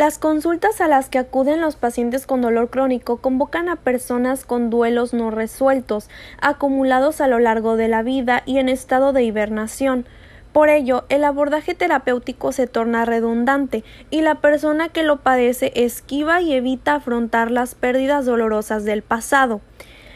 Las 0.00 0.18
consultas 0.18 0.80
a 0.80 0.88
las 0.88 1.10
que 1.10 1.18
acuden 1.18 1.60
los 1.60 1.76
pacientes 1.76 2.26
con 2.26 2.40
dolor 2.40 2.70
crónico 2.70 3.18
convocan 3.18 3.68
a 3.68 3.76
personas 3.76 4.46
con 4.46 4.70
duelos 4.70 5.12
no 5.12 5.30
resueltos, 5.30 6.08
acumulados 6.40 7.20
a 7.20 7.28
lo 7.28 7.38
largo 7.38 7.76
de 7.76 7.88
la 7.88 8.02
vida 8.02 8.42
y 8.46 8.56
en 8.60 8.70
estado 8.70 9.12
de 9.12 9.24
hibernación. 9.24 10.06
Por 10.54 10.70
ello, 10.70 11.04
el 11.10 11.22
abordaje 11.22 11.74
terapéutico 11.74 12.50
se 12.52 12.66
torna 12.66 13.04
redundante 13.04 13.84
y 14.08 14.22
la 14.22 14.36
persona 14.36 14.88
que 14.88 15.02
lo 15.02 15.18
padece 15.18 15.70
esquiva 15.74 16.40
y 16.40 16.54
evita 16.54 16.94
afrontar 16.94 17.50
las 17.50 17.74
pérdidas 17.74 18.24
dolorosas 18.24 18.86
del 18.86 19.02
pasado. 19.02 19.60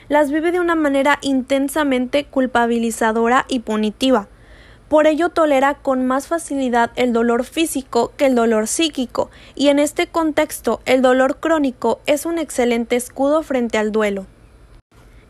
Las 0.09 0.31
vive 0.31 0.51
de 0.51 0.61
una 0.61 0.77
manera 0.77 1.19
intensamente 1.21 2.25
culpabilizadora 2.25 3.45
y 3.49 3.59
punitiva. 3.59 4.29
Por 4.95 5.09
ello 5.09 5.29
tolera 5.29 5.75
con 5.75 6.07
más 6.07 6.29
facilidad 6.29 6.93
el 6.95 7.13
dolor 7.13 7.43
físico 7.43 8.13
que 8.17 8.27
el 8.27 8.37
dolor 8.37 8.69
psíquico, 8.69 9.29
y 9.57 9.67
en 9.67 9.81
este 9.81 10.07
contexto 10.07 10.83
el 10.85 11.03
dolor 11.03 11.39
crónico 11.41 12.01
es 12.07 12.27
un 12.27 12.39
excelente 12.39 12.95
escudo 12.95 13.43
frente 13.43 13.77
al 13.77 13.91
duelo. 13.91 14.27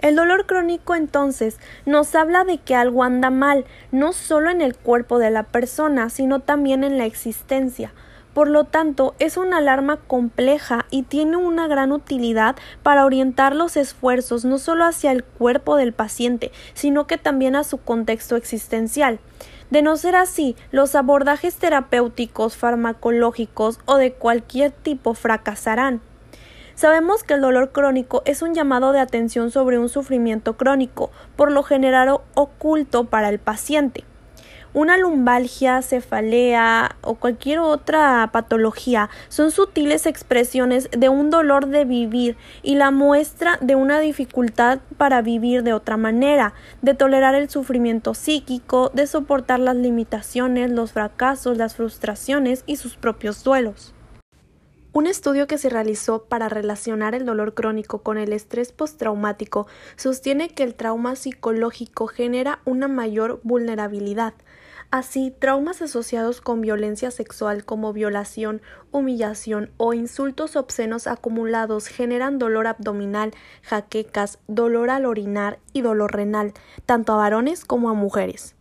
El 0.00 0.16
dolor 0.16 0.44
crónico 0.44 0.94
entonces 0.94 1.58
nos 1.86 2.14
habla 2.14 2.44
de 2.44 2.58
que 2.58 2.74
algo 2.74 3.04
anda 3.04 3.30
mal, 3.30 3.64
no 3.90 4.12
solo 4.12 4.50
en 4.50 4.60
el 4.60 4.76
cuerpo 4.76 5.18
de 5.18 5.30
la 5.30 5.44
persona, 5.44 6.10
sino 6.10 6.40
también 6.40 6.84
en 6.84 6.98
la 6.98 7.06
existencia. 7.06 7.94
Por 8.34 8.50
lo 8.50 8.64
tanto, 8.64 9.14
es 9.20 9.36
una 9.36 9.58
alarma 9.58 9.96
compleja 9.96 10.86
y 10.90 11.04
tiene 11.04 11.36
una 11.36 11.68
gran 11.68 11.92
utilidad 11.92 12.56
para 12.82 13.06
orientar 13.06 13.54
los 13.54 13.76
esfuerzos 13.78 14.44
no 14.44 14.58
solo 14.58 14.84
hacia 14.84 15.12
el 15.12 15.24
cuerpo 15.24 15.76
del 15.76 15.92
paciente, 15.94 16.50
sino 16.74 17.06
que 17.06 17.16
también 17.16 17.56
a 17.56 17.64
su 17.64 17.78
contexto 17.78 18.34
existencial. 18.36 19.20
De 19.70 19.82
no 19.82 19.96
ser 19.96 20.16
así, 20.16 20.56
los 20.70 20.94
abordajes 20.94 21.56
terapéuticos, 21.56 22.56
farmacológicos 22.56 23.80
o 23.86 23.96
de 23.96 24.12
cualquier 24.12 24.70
tipo 24.70 25.14
fracasarán. 25.14 26.00
Sabemos 26.74 27.22
que 27.22 27.34
el 27.34 27.40
dolor 27.40 27.70
crónico 27.70 28.22
es 28.24 28.42
un 28.42 28.54
llamado 28.54 28.92
de 28.92 29.00
atención 29.00 29.50
sobre 29.50 29.78
un 29.78 29.88
sufrimiento 29.88 30.56
crónico, 30.56 31.10
por 31.36 31.52
lo 31.52 31.62
general 31.62 32.20
oculto 32.34 33.04
para 33.04 33.28
el 33.28 33.38
paciente. 33.38 34.04
Una 34.74 34.98
lumbalgia, 34.98 35.82
cefalea 35.82 36.96
o 37.00 37.14
cualquier 37.14 37.60
otra 37.60 38.28
patología 38.32 39.08
son 39.28 39.52
sutiles 39.52 40.04
expresiones 40.04 40.88
de 40.90 41.08
un 41.08 41.30
dolor 41.30 41.68
de 41.68 41.84
vivir 41.84 42.36
y 42.64 42.74
la 42.74 42.90
muestra 42.90 43.56
de 43.60 43.76
una 43.76 44.00
dificultad 44.00 44.80
para 44.96 45.22
vivir 45.22 45.62
de 45.62 45.74
otra 45.74 45.96
manera, 45.96 46.54
de 46.82 46.94
tolerar 46.94 47.36
el 47.36 47.48
sufrimiento 47.48 48.14
psíquico, 48.14 48.90
de 48.92 49.06
soportar 49.06 49.60
las 49.60 49.76
limitaciones, 49.76 50.72
los 50.72 50.90
fracasos, 50.90 51.56
las 51.56 51.76
frustraciones 51.76 52.64
y 52.66 52.74
sus 52.74 52.96
propios 52.96 53.44
duelos. 53.44 53.94
Un 54.92 55.08
estudio 55.08 55.48
que 55.48 55.58
se 55.58 55.70
realizó 55.70 56.24
para 56.24 56.48
relacionar 56.48 57.16
el 57.16 57.26
dolor 57.26 57.54
crónico 57.54 58.02
con 58.02 58.16
el 58.16 58.32
estrés 58.32 58.70
postraumático 58.70 59.66
sostiene 59.96 60.48
que 60.48 60.62
el 60.62 60.76
trauma 60.76 61.16
psicológico 61.16 62.06
genera 62.06 62.60
una 62.64 62.86
mayor 62.86 63.40
vulnerabilidad, 63.42 64.34
Así, 64.94 65.32
traumas 65.36 65.82
asociados 65.82 66.40
con 66.40 66.60
violencia 66.60 67.10
sexual 67.10 67.64
como 67.64 67.92
violación, 67.92 68.62
humillación 68.92 69.72
o 69.76 69.92
insultos 69.92 70.54
obscenos 70.54 71.08
acumulados 71.08 71.88
generan 71.88 72.38
dolor 72.38 72.68
abdominal, 72.68 73.32
jaquecas, 73.64 74.38
dolor 74.46 74.90
al 74.90 75.04
orinar 75.04 75.58
y 75.72 75.80
dolor 75.80 76.14
renal, 76.14 76.52
tanto 76.86 77.12
a 77.12 77.16
varones 77.16 77.64
como 77.64 77.90
a 77.90 77.94
mujeres. 77.94 78.54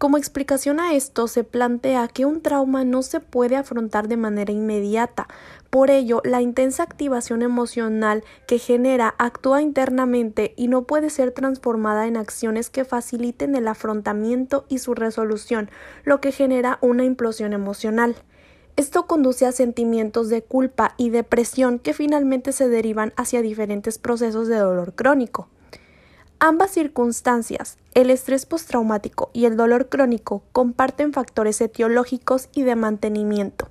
Como 0.00 0.16
explicación 0.16 0.80
a 0.80 0.94
esto, 0.94 1.28
se 1.28 1.44
plantea 1.44 2.08
que 2.08 2.24
un 2.24 2.40
trauma 2.40 2.84
no 2.84 3.02
se 3.02 3.20
puede 3.20 3.56
afrontar 3.56 4.08
de 4.08 4.16
manera 4.16 4.50
inmediata. 4.50 5.28
Por 5.68 5.90
ello, 5.90 6.22
la 6.24 6.40
intensa 6.40 6.82
activación 6.82 7.42
emocional 7.42 8.24
que 8.46 8.58
genera 8.58 9.14
actúa 9.18 9.60
internamente 9.60 10.54
y 10.56 10.68
no 10.68 10.84
puede 10.84 11.10
ser 11.10 11.32
transformada 11.32 12.06
en 12.06 12.16
acciones 12.16 12.70
que 12.70 12.86
faciliten 12.86 13.54
el 13.54 13.68
afrontamiento 13.68 14.64
y 14.70 14.78
su 14.78 14.94
resolución, 14.94 15.68
lo 16.04 16.22
que 16.22 16.32
genera 16.32 16.78
una 16.80 17.04
implosión 17.04 17.52
emocional. 17.52 18.16
Esto 18.76 19.06
conduce 19.06 19.44
a 19.44 19.52
sentimientos 19.52 20.30
de 20.30 20.40
culpa 20.40 20.94
y 20.96 21.10
depresión 21.10 21.78
que 21.78 21.92
finalmente 21.92 22.52
se 22.52 22.70
derivan 22.70 23.12
hacia 23.18 23.42
diferentes 23.42 23.98
procesos 23.98 24.48
de 24.48 24.56
dolor 24.56 24.94
crónico. 24.94 25.50
Ambas 26.42 26.70
circunstancias, 26.70 27.76
el 27.92 28.08
estrés 28.08 28.46
postraumático 28.46 29.28
y 29.34 29.44
el 29.44 29.58
dolor 29.58 29.90
crónico, 29.90 30.42
comparten 30.52 31.12
factores 31.12 31.60
etiológicos 31.60 32.48
y 32.54 32.62
de 32.62 32.76
mantenimiento, 32.76 33.68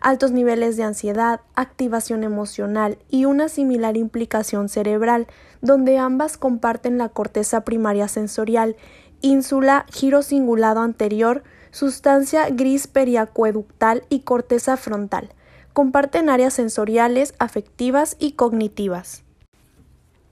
altos 0.00 0.30
niveles 0.30 0.76
de 0.76 0.84
ansiedad, 0.84 1.40
activación 1.56 2.22
emocional 2.22 2.96
y 3.08 3.24
una 3.24 3.48
similar 3.48 3.96
implicación 3.96 4.68
cerebral, 4.68 5.26
donde 5.62 5.98
ambas 5.98 6.36
comparten 6.36 6.96
la 6.96 7.08
corteza 7.08 7.62
primaria 7.62 8.06
sensorial, 8.06 8.76
ínsula, 9.20 9.84
giro 9.90 10.22
cingulado 10.22 10.78
anterior, 10.78 11.42
sustancia 11.72 12.48
gris 12.50 12.86
periacueductal 12.86 14.04
y 14.10 14.20
corteza 14.20 14.76
frontal. 14.76 15.34
Comparten 15.72 16.30
áreas 16.30 16.54
sensoriales, 16.54 17.34
afectivas 17.40 18.14
y 18.20 18.34
cognitivas. 18.34 19.24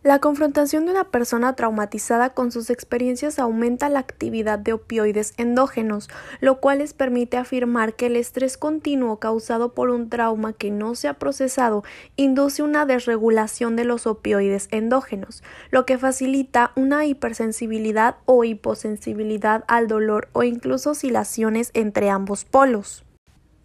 La 0.02 0.18
confrontación 0.18 0.86
de 0.86 0.92
una 0.92 1.04
persona 1.04 1.54
traumatizada 1.54 2.30
con 2.30 2.50
sus 2.52 2.70
experiencias 2.70 3.38
aumenta 3.38 3.90
la 3.90 3.98
actividad 3.98 4.58
de 4.58 4.72
opioides 4.72 5.34
endógenos, 5.36 6.08
lo 6.40 6.58
cual 6.58 6.78
les 6.78 6.94
permite 6.94 7.36
afirmar 7.36 7.92
que 7.92 8.06
el 8.06 8.16
estrés 8.16 8.56
continuo 8.56 9.18
causado 9.18 9.74
por 9.74 9.90
un 9.90 10.08
trauma 10.08 10.54
que 10.54 10.70
no 10.70 10.94
se 10.94 11.08
ha 11.08 11.18
procesado 11.18 11.84
induce 12.16 12.62
una 12.62 12.86
desregulación 12.86 13.76
de 13.76 13.84
los 13.84 14.06
opioides 14.06 14.68
endógenos, 14.70 15.42
lo 15.70 15.84
que 15.84 15.98
facilita 15.98 16.72
una 16.76 17.04
hipersensibilidad 17.04 18.16
o 18.24 18.44
hiposensibilidad 18.44 19.64
al 19.68 19.86
dolor 19.86 20.30
o 20.32 20.44
incluso 20.44 20.92
oscilaciones 20.92 21.72
entre 21.74 22.08
ambos 22.08 22.46
polos. 22.46 23.04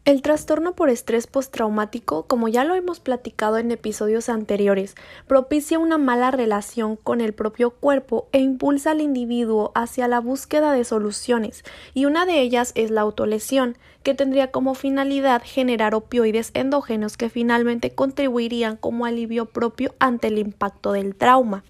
El 0.06 0.22
trastorno 0.22 0.76
por 0.76 0.92
estrés 0.92 1.26
postraumático, 1.26 2.28
como 2.28 2.48
ya 2.48 2.64
lo 2.64 2.76
hemos 2.76 3.00
platicado 3.00 3.58
en 3.58 3.72
episodios 3.72 4.30
anteriores, 4.30 4.94
propicia 5.26 5.80
una 5.80 5.98
mala 5.98 6.30
relación 6.30 6.96
con 6.96 7.22
el 7.22 7.34
propio 7.34 7.72
cuerpo 7.72 8.28
e 8.32 8.38
impulsa 8.38 8.92
al 8.92 9.02
individuo 9.02 9.72
hacia 9.74 10.08
la 10.08 10.20
búsqueda 10.20 10.74
de 10.74 10.84
soluciones, 10.84 11.64
y 11.96 12.06
una 12.06 12.28
de 12.28 12.40
ellas 12.40 12.72
es 12.76 12.92
la 12.92 13.02
autolesión, 13.02 13.80
que 14.04 14.14
tendría 14.14 14.52
como 14.52 14.76
finalidad 14.76 15.42
generar 15.44 15.96
opioides 15.96 16.52
endógenos 16.54 17.18
que 17.18 17.32
finalmente 17.32 17.96
contribuirían 17.96 18.78
como 18.78 19.08
alivio 19.08 19.48
propio 19.48 19.96
ante 19.98 20.28
el 20.28 20.38
impacto 20.38 20.92
del 20.92 21.16
trauma. 21.16 21.64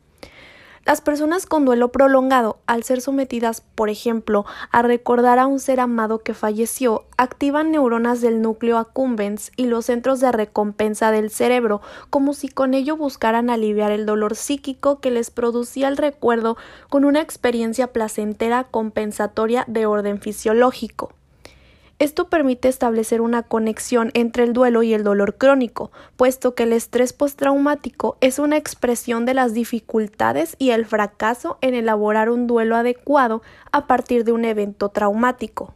Las 0.86 1.02
personas 1.02 1.48
con 1.48 1.65
duelo 1.65 1.91
prolongado, 1.91 2.60
al 2.67 2.84
ser 2.84 3.02
sometidas, 3.02 3.62
por 3.62 3.89
ejemplo, 3.89 4.45
a 4.69 4.84
recordar 4.84 5.39
a 5.39 5.48
un 5.48 5.60
ser 5.60 5.80
amado 5.80 6.19
que 6.19 6.36
falleció, 6.36 7.06
activan 7.17 7.71
neuronas 7.71 8.21
del 8.21 8.39
núcleo 8.39 8.78
accumbens 8.78 9.52
y 9.58 9.65
los 9.65 9.88
centros 9.88 10.19
de 10.19 10.32
recompensa 10.32 11.10
del 11.10 11.32
cerebro, 11.32 11.82
como 12.12 12.34
si 12.36 12.50
con 12.50 12.76
ello 12.76 12.98
buscaran 12.98 13.50
aliviar 13.50 13.91
el 13.91 14.06
dolor 14.06 14.36
psíquico 14.36 15.00
que 15.00 15.10
les 15.10 15.32
producía 15.32 15.88
el 15.88 15.98
recuerdo 15.98 16.56
con 16.88 17.04
una 17.04 17.21
experiencia 17.21 17.88
placentera 17.91 18.65
compensatoria 18.65 19.63
de 19.67 19.88
orden 19.88 20.21
fisiológico. 20.21 21.10
Esto 21.97 22.27
permite 22.27 22.67
establecer 22.67 23.21
una 23.21 23.43
conexión 23.43 24.12
entre 24.15 24.43
el 24.43 24.51
duelo 24.51 24.84
y 24.84 24.93
el 24.93 25.05
dolor 25.05 25.36
crónico, 25.38 25.93
puesto 26.17 26.53
que 26.53 26.63
el 26.63 26.73
estrés 26.73 27.13
postraumático 27.13 28.17
es 28.19 28.38
una 28.38 28.58
expresión 28.58 29.25
de 29.25 29.34
las 29.34 29.53
dificultades 29.53 30.58
y 30.60 30.71
el 30.71 30.86
fracaso 30.86 31.58
en 31.62 31.73
elaborar 31.73 32.29
un 32.29 32.47
duelo 32.47 32.75
adecuado 32.75 33.41
a 33.71 33.88
partir 33.88 34.25
de 34.25 34.34
un 34.34 34.43
evento 34.43 34.89
traumático. 34.89 35.73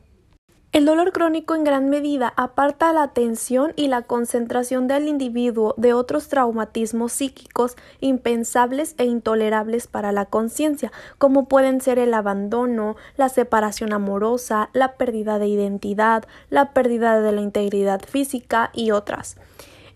El 0.71 0.85
dolor 0.85 1.11
crónico 1.13 1.55
en 1.55 1.63
gran 1.63 1.89
medida 1.89 2.31
aparta 2.35 2.93
la 2.93 3.01
atención 3.01 3.73
y 3.75 3.87
la 3.87 4.03
concentración 4.03 4.87
del 4.87 5.07
individuo 5.07 5.73
de 5.77 5.93
otros 5.93 6.27
traumatismos 6.27 7.11
psíquicos 7.11 7.75
impensables 8.01 8.93
e 8.99 9.05
intolerables 9.05 9.87
para 9.87 10.11
la 10.11 10.25
conciencia, 10.25 10.91
como 11.17 11.47
pueden 11.47 11.81
ser 11.81 11.97
el 11.97 12.13
abandono, 12.13 12.97
la 13.17 13.29
separación 13.29 13.93
amorosa, 13.93 14.69
la 14.73 14.93
pérdida 14.93 15.39
de 15.39 15.47
identidad, 15.47 16.25
la 16.51 16.71
pérdida 16.71 17.19
de 17.19 17.31
la 17.31 17.41
integridad 17.41 18.01
física 18.01 18.69
y 18.71 18.91
otras. 18.91 19.37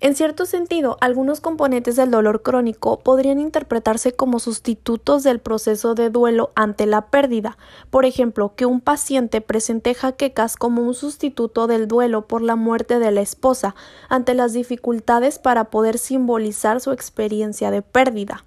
En 0.03 0.17
cierto 0.17 0.45
sentido, 0.45 0.97
algunos 0.99 1.39
componentes 1.39 1.95
del 1.95 2.11
dolor 2.11 2.41
crónico 2.41 2.99
podrían 2.99 3.39
interpretarse 3.39 4.11
como 4.11 4.39
sustitutos 4.39 5.23
del 5.23 5.39
proceso 5.39 5.95
de 5.95 6.09
duelo 6.09 6.51
ante 6.55 6.85
la 6.85 7.05
pérdida. 7.05 7.57
Por 7.89 8.03
ejemplo, 8.03 8.51
que 8.53 8.65
un 8.65 8.81
paciente 8.81 9.39
presente 9.39 9.93
jaquecas 9.93 10.57
como 10.57 10.81
un 10.81 10.93
sustituto 10.93 11.67
del 11.67 11.87
duelo 11.87 12.27
por 12.27 12.41
la 12.41 12.57
muerte 12.57 12.99
de 12.99 13.11
la 13.11 13.21
esposa 13.21 13.75
ante 14.09 14.33
las 14.33 14.51
dificultades 14.51 15.39
para 15.39 15.69
poder 15.69 15.97
simbolizar 15.97 16.81
su 16.81 16.91
experiencia 16.91 17.71
de 17.71 17.81
pérdida. 17.81 18.43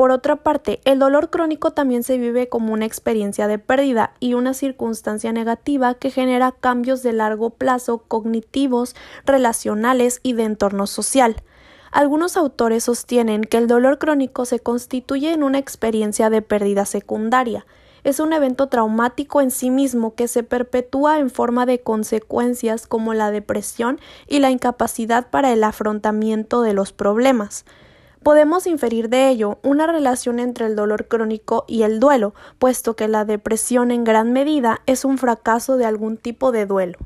Por 0.00 0.12
otra 0.12 0.36
parte, 0.36 0.80
el 0.86 0.98
dolor 0.98 1.28
crónico 1.28 1.72
también 1.72 2.02
se 2.04 2.16
vive 2.16 2.48
como 2.48 2.72
una 2.72 2.86
experiencia 2.86 3.46
de 3.48 3.58
pérdida 3.58 4.14
y 4.18 4.32
una 4.32 4.54
circunstancia 4.54 5.30
negativa 5.30 5.92
que 5.92 6.10
genera 6.10 6.52
cambios 6.52 7.02
de 7.02 7.12
largo 7.12 7.50
plazo 7.50 7.98
cognitivos, 8.08 8.96
relacionales 9.26 10.20
y 10.22 10.32
de 10.32 10.44
entorno 10.44 10.86
social. 10.86 11.36
Algunos 11.90 12.38
autores 12.38 12.84
sostienen 12.84 13.44
que 13.44 13.58
el 13.58 13.66
dolor 13.66 13.98
crónico 13.98 14.46
se 14.46 14.58
constituye 14.58 15.34
en 15.34 15.42
una 15.42 15.58
experiencia 15.58 16.30
de 16.30 16.40
pérdida 16.40 16.86
secundaria. 16.86 17.66
Es 18.02 18.20
un 18.20 18.32
evento 18.32 18.68
traumático 18.68 19.42
en 19.42 19.50
sí 19.50 19.68
mismo 19.68 20.14
que 20.14 20.28
se 20.28 20.42
perpetúa 20.42 21.18
en 21.18 21.28
forma 21.28 21.66
de 21.66 21.82
consecuencias 21.82 22.86
como 22.86 23.12
la 23.12 23.30
depresión 23.30 24.00
y 24.26 24.38
la 24.38 24.50
incapacidad 24.50 25.28
para 25.28 25.52
el 25.52 25.62
afrontamiento 25.62 26.62
de 26.62 26.72
los 26.72 26.94
problemas. 26.94 27.66
Podemos 28.22 28.66
inferir 28.66 29.08
de 29.08 29.28
ello 29.28 29.58
una 29.62 29.86
relación 29.86 30.40
entre 30.40 30.66
el 30.66 30.76
dolor 30.76 31.08
crónico 31.08 31.64
y 31.66 31.84
el 31.84 32.00
duelo, 32.00 32.34
puesto 32.58 32.94
que 32.94 33.08
la 33.08 33.24
depresión 33.24 33.90
en 33.90 34.04
gran 34.04 34.34
medida 34.34 34.82
es 34.84 35.06
un 35.06 35.16
fracaso 35.16 35.78
de 35.78 35.86
algún 35.86 36.18
tipo 36.18 36.52
de 36.52 36.66
duelo. 36.66 36.98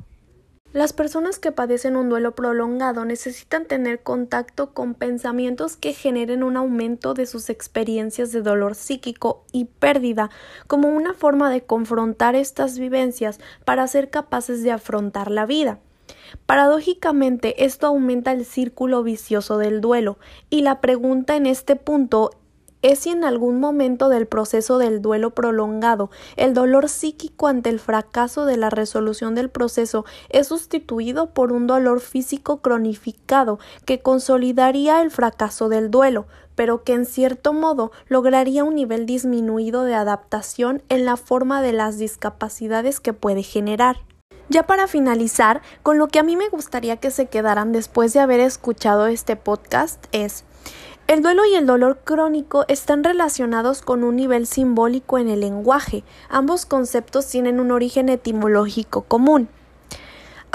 Las 0.73 0.91
personas 0.91 1.39
que 1.39 1.53
padecen 1.53 1.95
un 1.95 2.09
duelo 2.09 2.35
prolongado 2.35 3.05
necesitan 3.05 3.63
tener 3.63 4.03
contacto 4.03 4.73
con 4.73 4.93
pensamientos 4.93 5.77
que 5.77 5.93
generen 5.93 6.43
un 6.43 6.57
aumento 6.57 7.13
de 7.13 7.27
sus 7.27 7.49
experiencias 7.49 8.33
de 8.33 8.41
dolor 8.41 8.75
psíquico 8.75 9.45
y 9.53 9.65
pérdida 9.65 10.29
como 10.67 10.89
una 10.89 11.13
forma 11.13 11.49
de 11.49 11.61
confrontar 11.61 12.35
estas 12.35 12.77
vivencias 12.77 13.39
para 13.63 13.87
ser 13.87 14.09
capaces 14.09 14.63
de 14.63 14.71
afrontar 14.71 15.31
la 15.31 15.45
vida. 15.45 15.79
Paradójicamente, 16.45 17.65
esto 17.65 17.87
aumenta 17.87 18.31
el 18.31 18.45
círculo 18.45 19.03
vicioso 19.03 19.57
del 19.57 19.81
duelo, 19.81 20.17
y 20.49 20.61
la 20.61 20.81
pregunta 20.81 21.35
en 21.35 21.45
este 21.45 21.75
punto 21.75 22.31
es 22.85 22.99
si 22.99 23.09
en 23.09 23.23
algún 23.23 23.59
momento 23.59 24.09
del 24.09 24.27
proceso 24.27 24.77
del 24.77 25.01
duelo 25.01 25.31
prolongado 25.31 26.11
el 26.35 26.53
dolor 26.53 26.87
psíquico 26.87 27.47
ante 27.47 27.71
el 27.71 27.79
fracaso 27.79 28.45
de 28.45 28.57
la 28.57 28.69
resolución 28.69 29.33
del 29.33 29.49
proceso 29.49 30.05
es 30.29 30.49
sustituido 30.49 31.33
por 31.33 31.51
un 31.51 31.65
dolor 31.65 31.99
físico 31.99 32.61
cronificado 32.61 33.57
que 33.85 34.01
consolidaría 34.01 35.01
el 35.01 35.09
fracaso 35.09 35.67
del 35.67 35.89
duelo, 35.89 36.27
pero 36.53 36.83
que 36.83 36.93
en 36.93 37.05
cierto 37.05 37.53
modo 37.53 37.91
lograría 38.07 38.63
un 38.63 38.75
nivel 38.75 39.07
disminuido 39.07 39.83
de 39.83 39.95
adaptación 39.95 40.83
en 40.87 41.05
la 41.05 41.17
forma 41.17 41.63
de 41.63 41.73
las 41.73 41.97
discapacidades 41.97 42.99
que 42.99 43.13
puede 43.13 43.41
generar. 43.41 43.97
Ya 44.47 44.63
para 44.63 44.87
finalizar, 44.87 45.61
con 45.81 45.97
lo 45.97 46.07
que 46.07 46.19
a 46.19 46.23
mí 46.23 46.35
me 46.35 46.49
gustaría 46.49 46.97
que 46.97 47.09
se 47.09 47.25
quedaran 47.25 47.71
después 47.71 48.13
de 48.13 48.19
haber 48.19 48.39
escuchado 48.39 49.07
este 49.07 49.35
podcast 49.35 50.05
es 50.11 50.43
el 51.07 51.21
duelo 51.21 51.45
y 51.45 51.53
el 51.53 51.67
dolor 51.67 51.99
crónico 52.03 52.65
están 52.67 53.03
relacionados 53.03 53.83
con 53.83 54.03
un 54.03 54.15
nivel 54.15 54.47
simbólico 54.47 55.19
en 55.19 55.29
el 55.29 55.41
lenguaje. 55.41 56.03
Ambos 56.29 56.65
conceptos 56.65 57.27
tienen 57.27 57.59
un 57.59 57.71
origen 57.71 58.09
etimológico 58.09 59.03
común. 59.03 59.47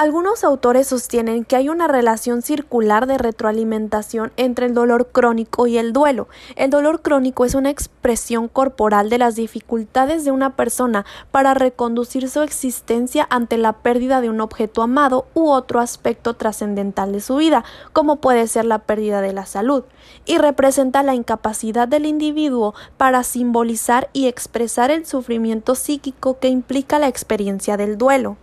Algunos 0.01 0.45
autores 0.45 0.87
sostienen 0.87 1.45
que 1.45 1.57
hay 1.57 1.69
una 1.69 1.87
relación 1.87 2.41
circular 2.41 3.07
de 3.07 3.19
retroalimentación 3.19 4.33
entre 4.39 4.65
el 4.65 4.73
dolor 4.73 5.09
crónico 5.13 5.67
y 5.67 5.77
el 5.77 5.93
duelo. 5.93 6.27
El 6.57 6.71
dolor 6.71 7.03
crónico 7.03 7.45
es 7.45 7.55
una 7.55 7.69
expresión 7.69 8.49
corporal 8.49 9.11
de 9.11 9.19
las 9.19 9.37
dificultades 9.37 10.25
de 10.25 10.31
una 10.31 10.57
persona 10.57 11.05
para 11.31 11.53
reconducir 11.53 12.31
su 12.31 12.41
existencia 12.41 13.27
ante 13.29 13.59
la 13.59 13.75
pérdida 13.75 14.23
de 14.23 14.31
un 14.31 14.41
objeto 14.41 14.81
amado 14.81 15.27
u 15.35 15.51
otro 15.51 15.81
aspecto 15.81 16.33
trascendental 16.33 17.13
de 17.13 17.21
su 17.21 17.37
vida, 17.37 17.63
como 17.93 18.23
puede 18.23 18.47
ser 18.47 18.65
la 18.65 18.79
pérdida 18.79 19.21
de 19.21 19.35
la 19.35 19.45
salud, 19.45 19.85
y 20.25 20.39
representa 20.39 21.03
la 21.03 21.15
incapacidad 21.15 21.87
del 21.87 22.07
individuo 22.07 22.73
para 22.97 23.23
simbolizar 23.23 24.09
y 24.15 24.29
expresar 24.29 24.91
el 24.91 25.05
sufrimiento 25.05 25.75
psíquico 25.75 26.39
que 26.39 26.49
implica 26.49 26.99
la 26.99 27.09
experiencia 27.09 27.77
del 27.77 27.99
duelo. 27.99 28.39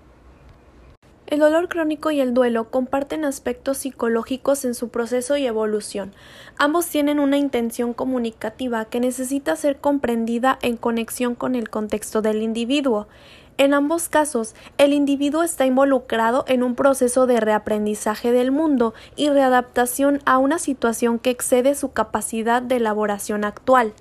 El 1.28 1.40
dolor 1.40 1.68
crónico 1.68 2.10
y 2.10 2.22
el 2.22 2.34
duelo 2.34 2.70
comparten 2.70 3.26
aspectos 3.26 3.80
psicológicos 3.80 4.63
en 4.63 4.74
su 4.74 4.88
proceso 4.88 5.36
y 5.36 5.46
evolución. 5.46 6.13
Ambos 6.58 6.88
tienen 6.88 7.20
una 7.20 7.36
intención 7.36 7.94
comunicativa 7.94 8.86
que 8.86 9.02
necesita 9.02 9.58
ser 9.58 9.78
comprendida 9.78 10.58
en 10.62 10.78
conexión 10.78 11.36
con 11.36 11.56
el 11.56 11.70
contexto 11.70 12.22
del 12.22 12.42
individuo. 12.42 13.10
En 13.58 13.74
ambos 13.74 14.08
casos, 14.08 14.56
el 14.78 14.94
individuo 14.94 15.44
está 15.44 15.66
involucrado 15.66 16.46
en 16.48 16.63
un 16.63 16.76
proceso 16.76 17.28
de 17.28 17.42
reaprendizaje 17.42 18.32
del 18.32 18.52
mundo 18.52 18.94
y 19.18 19.30
readaptación 19.30 20.22
a 20.24 20.38
una 20.38 20.60
situación 20.60 21.20
que 21.20 21.32
excede 21.32 21.76
su 21.76 21.92
capacidad 21.92 22.62
de 22.62 22.78
elaboración 22.78 23.44
actual. 23.44 23.94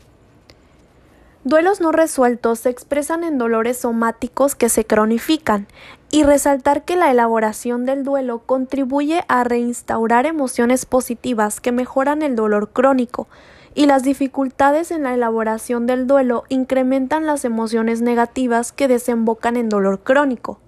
Duelos 1.47 1.81
no 1.81 1.93
resueltos 1.93 2.59
se 2.59 2.71
expresan 2.71 3.23
en 3.23 3.39
dolores 3.39 3.77
somáticos 3.77 4.57
que 4.57 4.69
se 4.69 4.85
cronifican 4.85 5.69
y 6.11 6.25
resaltar 6.25 6.85
que 6.85 6.97
la 6.97 7.13
elaboración 7.13 7.87
del 7.87 8.03
duelo 8.03 8.41
contribuye 8.41 9.23
a 9.29 9.45
reinstaurar 9.45 10.27
emociones 10.27 10.87
positivas 10.87 11.61
que 11.61 11.71
mejoran 11.71 12.23
el 12.23 12.35
dolor 12.35 12.71
crónico 12.71 13.29
y 13.77 13.87
las 13.87 14.03
dificultades 14.03 14.91
en 14.91 15.05
la 15.05 15.15
elaboración 15.15 15.87
del 15.87 16.09
duelo 16.09 16.43
incrementan 16.49 17.27
las 17.27 17.45
emociones 17.45 18.03
negativas 18.03 18.73
que 18.73 18.89
desembocan 18.89 19.57
en 19.57 19.69
dolor 19.69 20.01
crónico. 20.01 20.59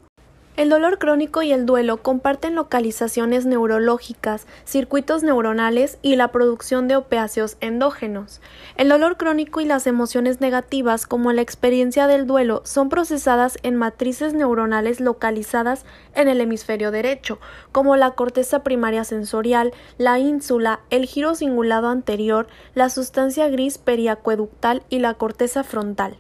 El 0.59 0.71
dolor 0.71 0.99
crónico 0.99 1.42
y 1.42 1.53
el 1.53 1.66
duelo 1.66 2.03
comparten 2.03 2.57
localizaciones 2.57 3.47
neurológicas, 3.47 4.49
circuitos 4.64 5.23
neuronales 5.23 6.01
y 6.03 6.16
la 6.16 6.33
producción 6.33 6.88
de 6.88 6.97
opiáceos 6.97 7.57
endógenos. 7.61 8.40
El 8.77 8.88
dolor 8.88 9.16
crónico 9.18 9.61
y 9.61 9.66
las 9.66 9.87
emociones 9.87 10.40
negativas, 10.40 11.07
como 11.07 11.33
la 11.33 11.42
experiencia 11.42 12.09
del 12.09 12.27
duelo, 12.27 12.62
son 12.64 12.88
procesadas 12.88 13.57
en 13.62 13.77
matrices 13.77 14.35
neuronales 14.35 14.99
localizadas 14.99 15.85
en 16.16 16.27
el 16.27 16.40
hemisferio 16.40 16.90
derecho, 16.90 17.38
como 17.71 17.94
la 17.94 18.11
corteza 18.16 18.64
primaria 18.64 19.05
sensorial, 19.05 19.73
la 19.97 20.18
ínsula, 20.18 20.81
el 20.90 21.07
giro 21.07 21.37
cingulado 21.37 21.87
anterior, 21.87 22.49
la 22.75 22.90
sustancia 22.90 23.49
gris 23.49 23.79
periacueductal 23.79 24.83
y 24.88 24.99
la 24.99 25.14
corteza 25.14 25.62
frontal. 25.62 26.16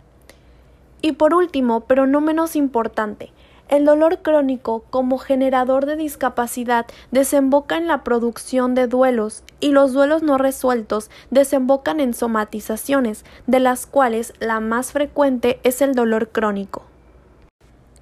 Y 1.02 1.12
por 1.12 1.34
último, 1.34 1.80
pero 1.88 2.06
no 2.06 2.20
menos 2.20 2.54
importante, 2.54 3.32
el 3.68 3.84
dolor 3.84 4.22
crónico, 4.22 4.84
como 4.90 5.18
generador 5.18 5.86
de 5.86 5.96
discapacidad, 5.96 6.86
desemboca 7.10 7.76
en 7.76 7.86
la 7.86 8.02
producción 8.04 8.74
de 8.74 8.86
duelos 8.86 9.44
y 9.60 9.72
los 9.72 9.92
duelos 9.92 10.22
no 10.22 10.38
resueltos 10.38 11.10
desembocan 11.30 12.00
en 12.00 12.14
somatizaciones, 12.14 13.24
de 13.46 13.60
las 13.60 13.86
cuales 13.86 14.32
la 14.40 14.60
más 14.60 14.92
frecuente 14.92 15.60
es 15.62 15.82
el 15.82 15.94
dolor 15.94 16.30
crónico. 16.30 16.82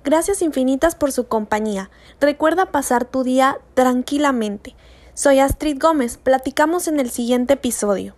Gracias 0.04 0.40
infinitas 0.40 0.94
por 0.94 1.10
su 1.10 1.26
compañía. 1.26 1.90
Recuerda 2.20 2.66
pasar 2.66 3.04
tu 3.04 3.24
día 3.24 3.58
tranquilamente. 3.74 4.76
Soy 5.14 5.40
Astrid 5.40 5.78
Gómez. 5.80 6.16
Platicamos 6.16 6.86
en 6.86 7.00
el 7.00 7.10
siguiente 7.10 7.54
episodio. 7.54 8.14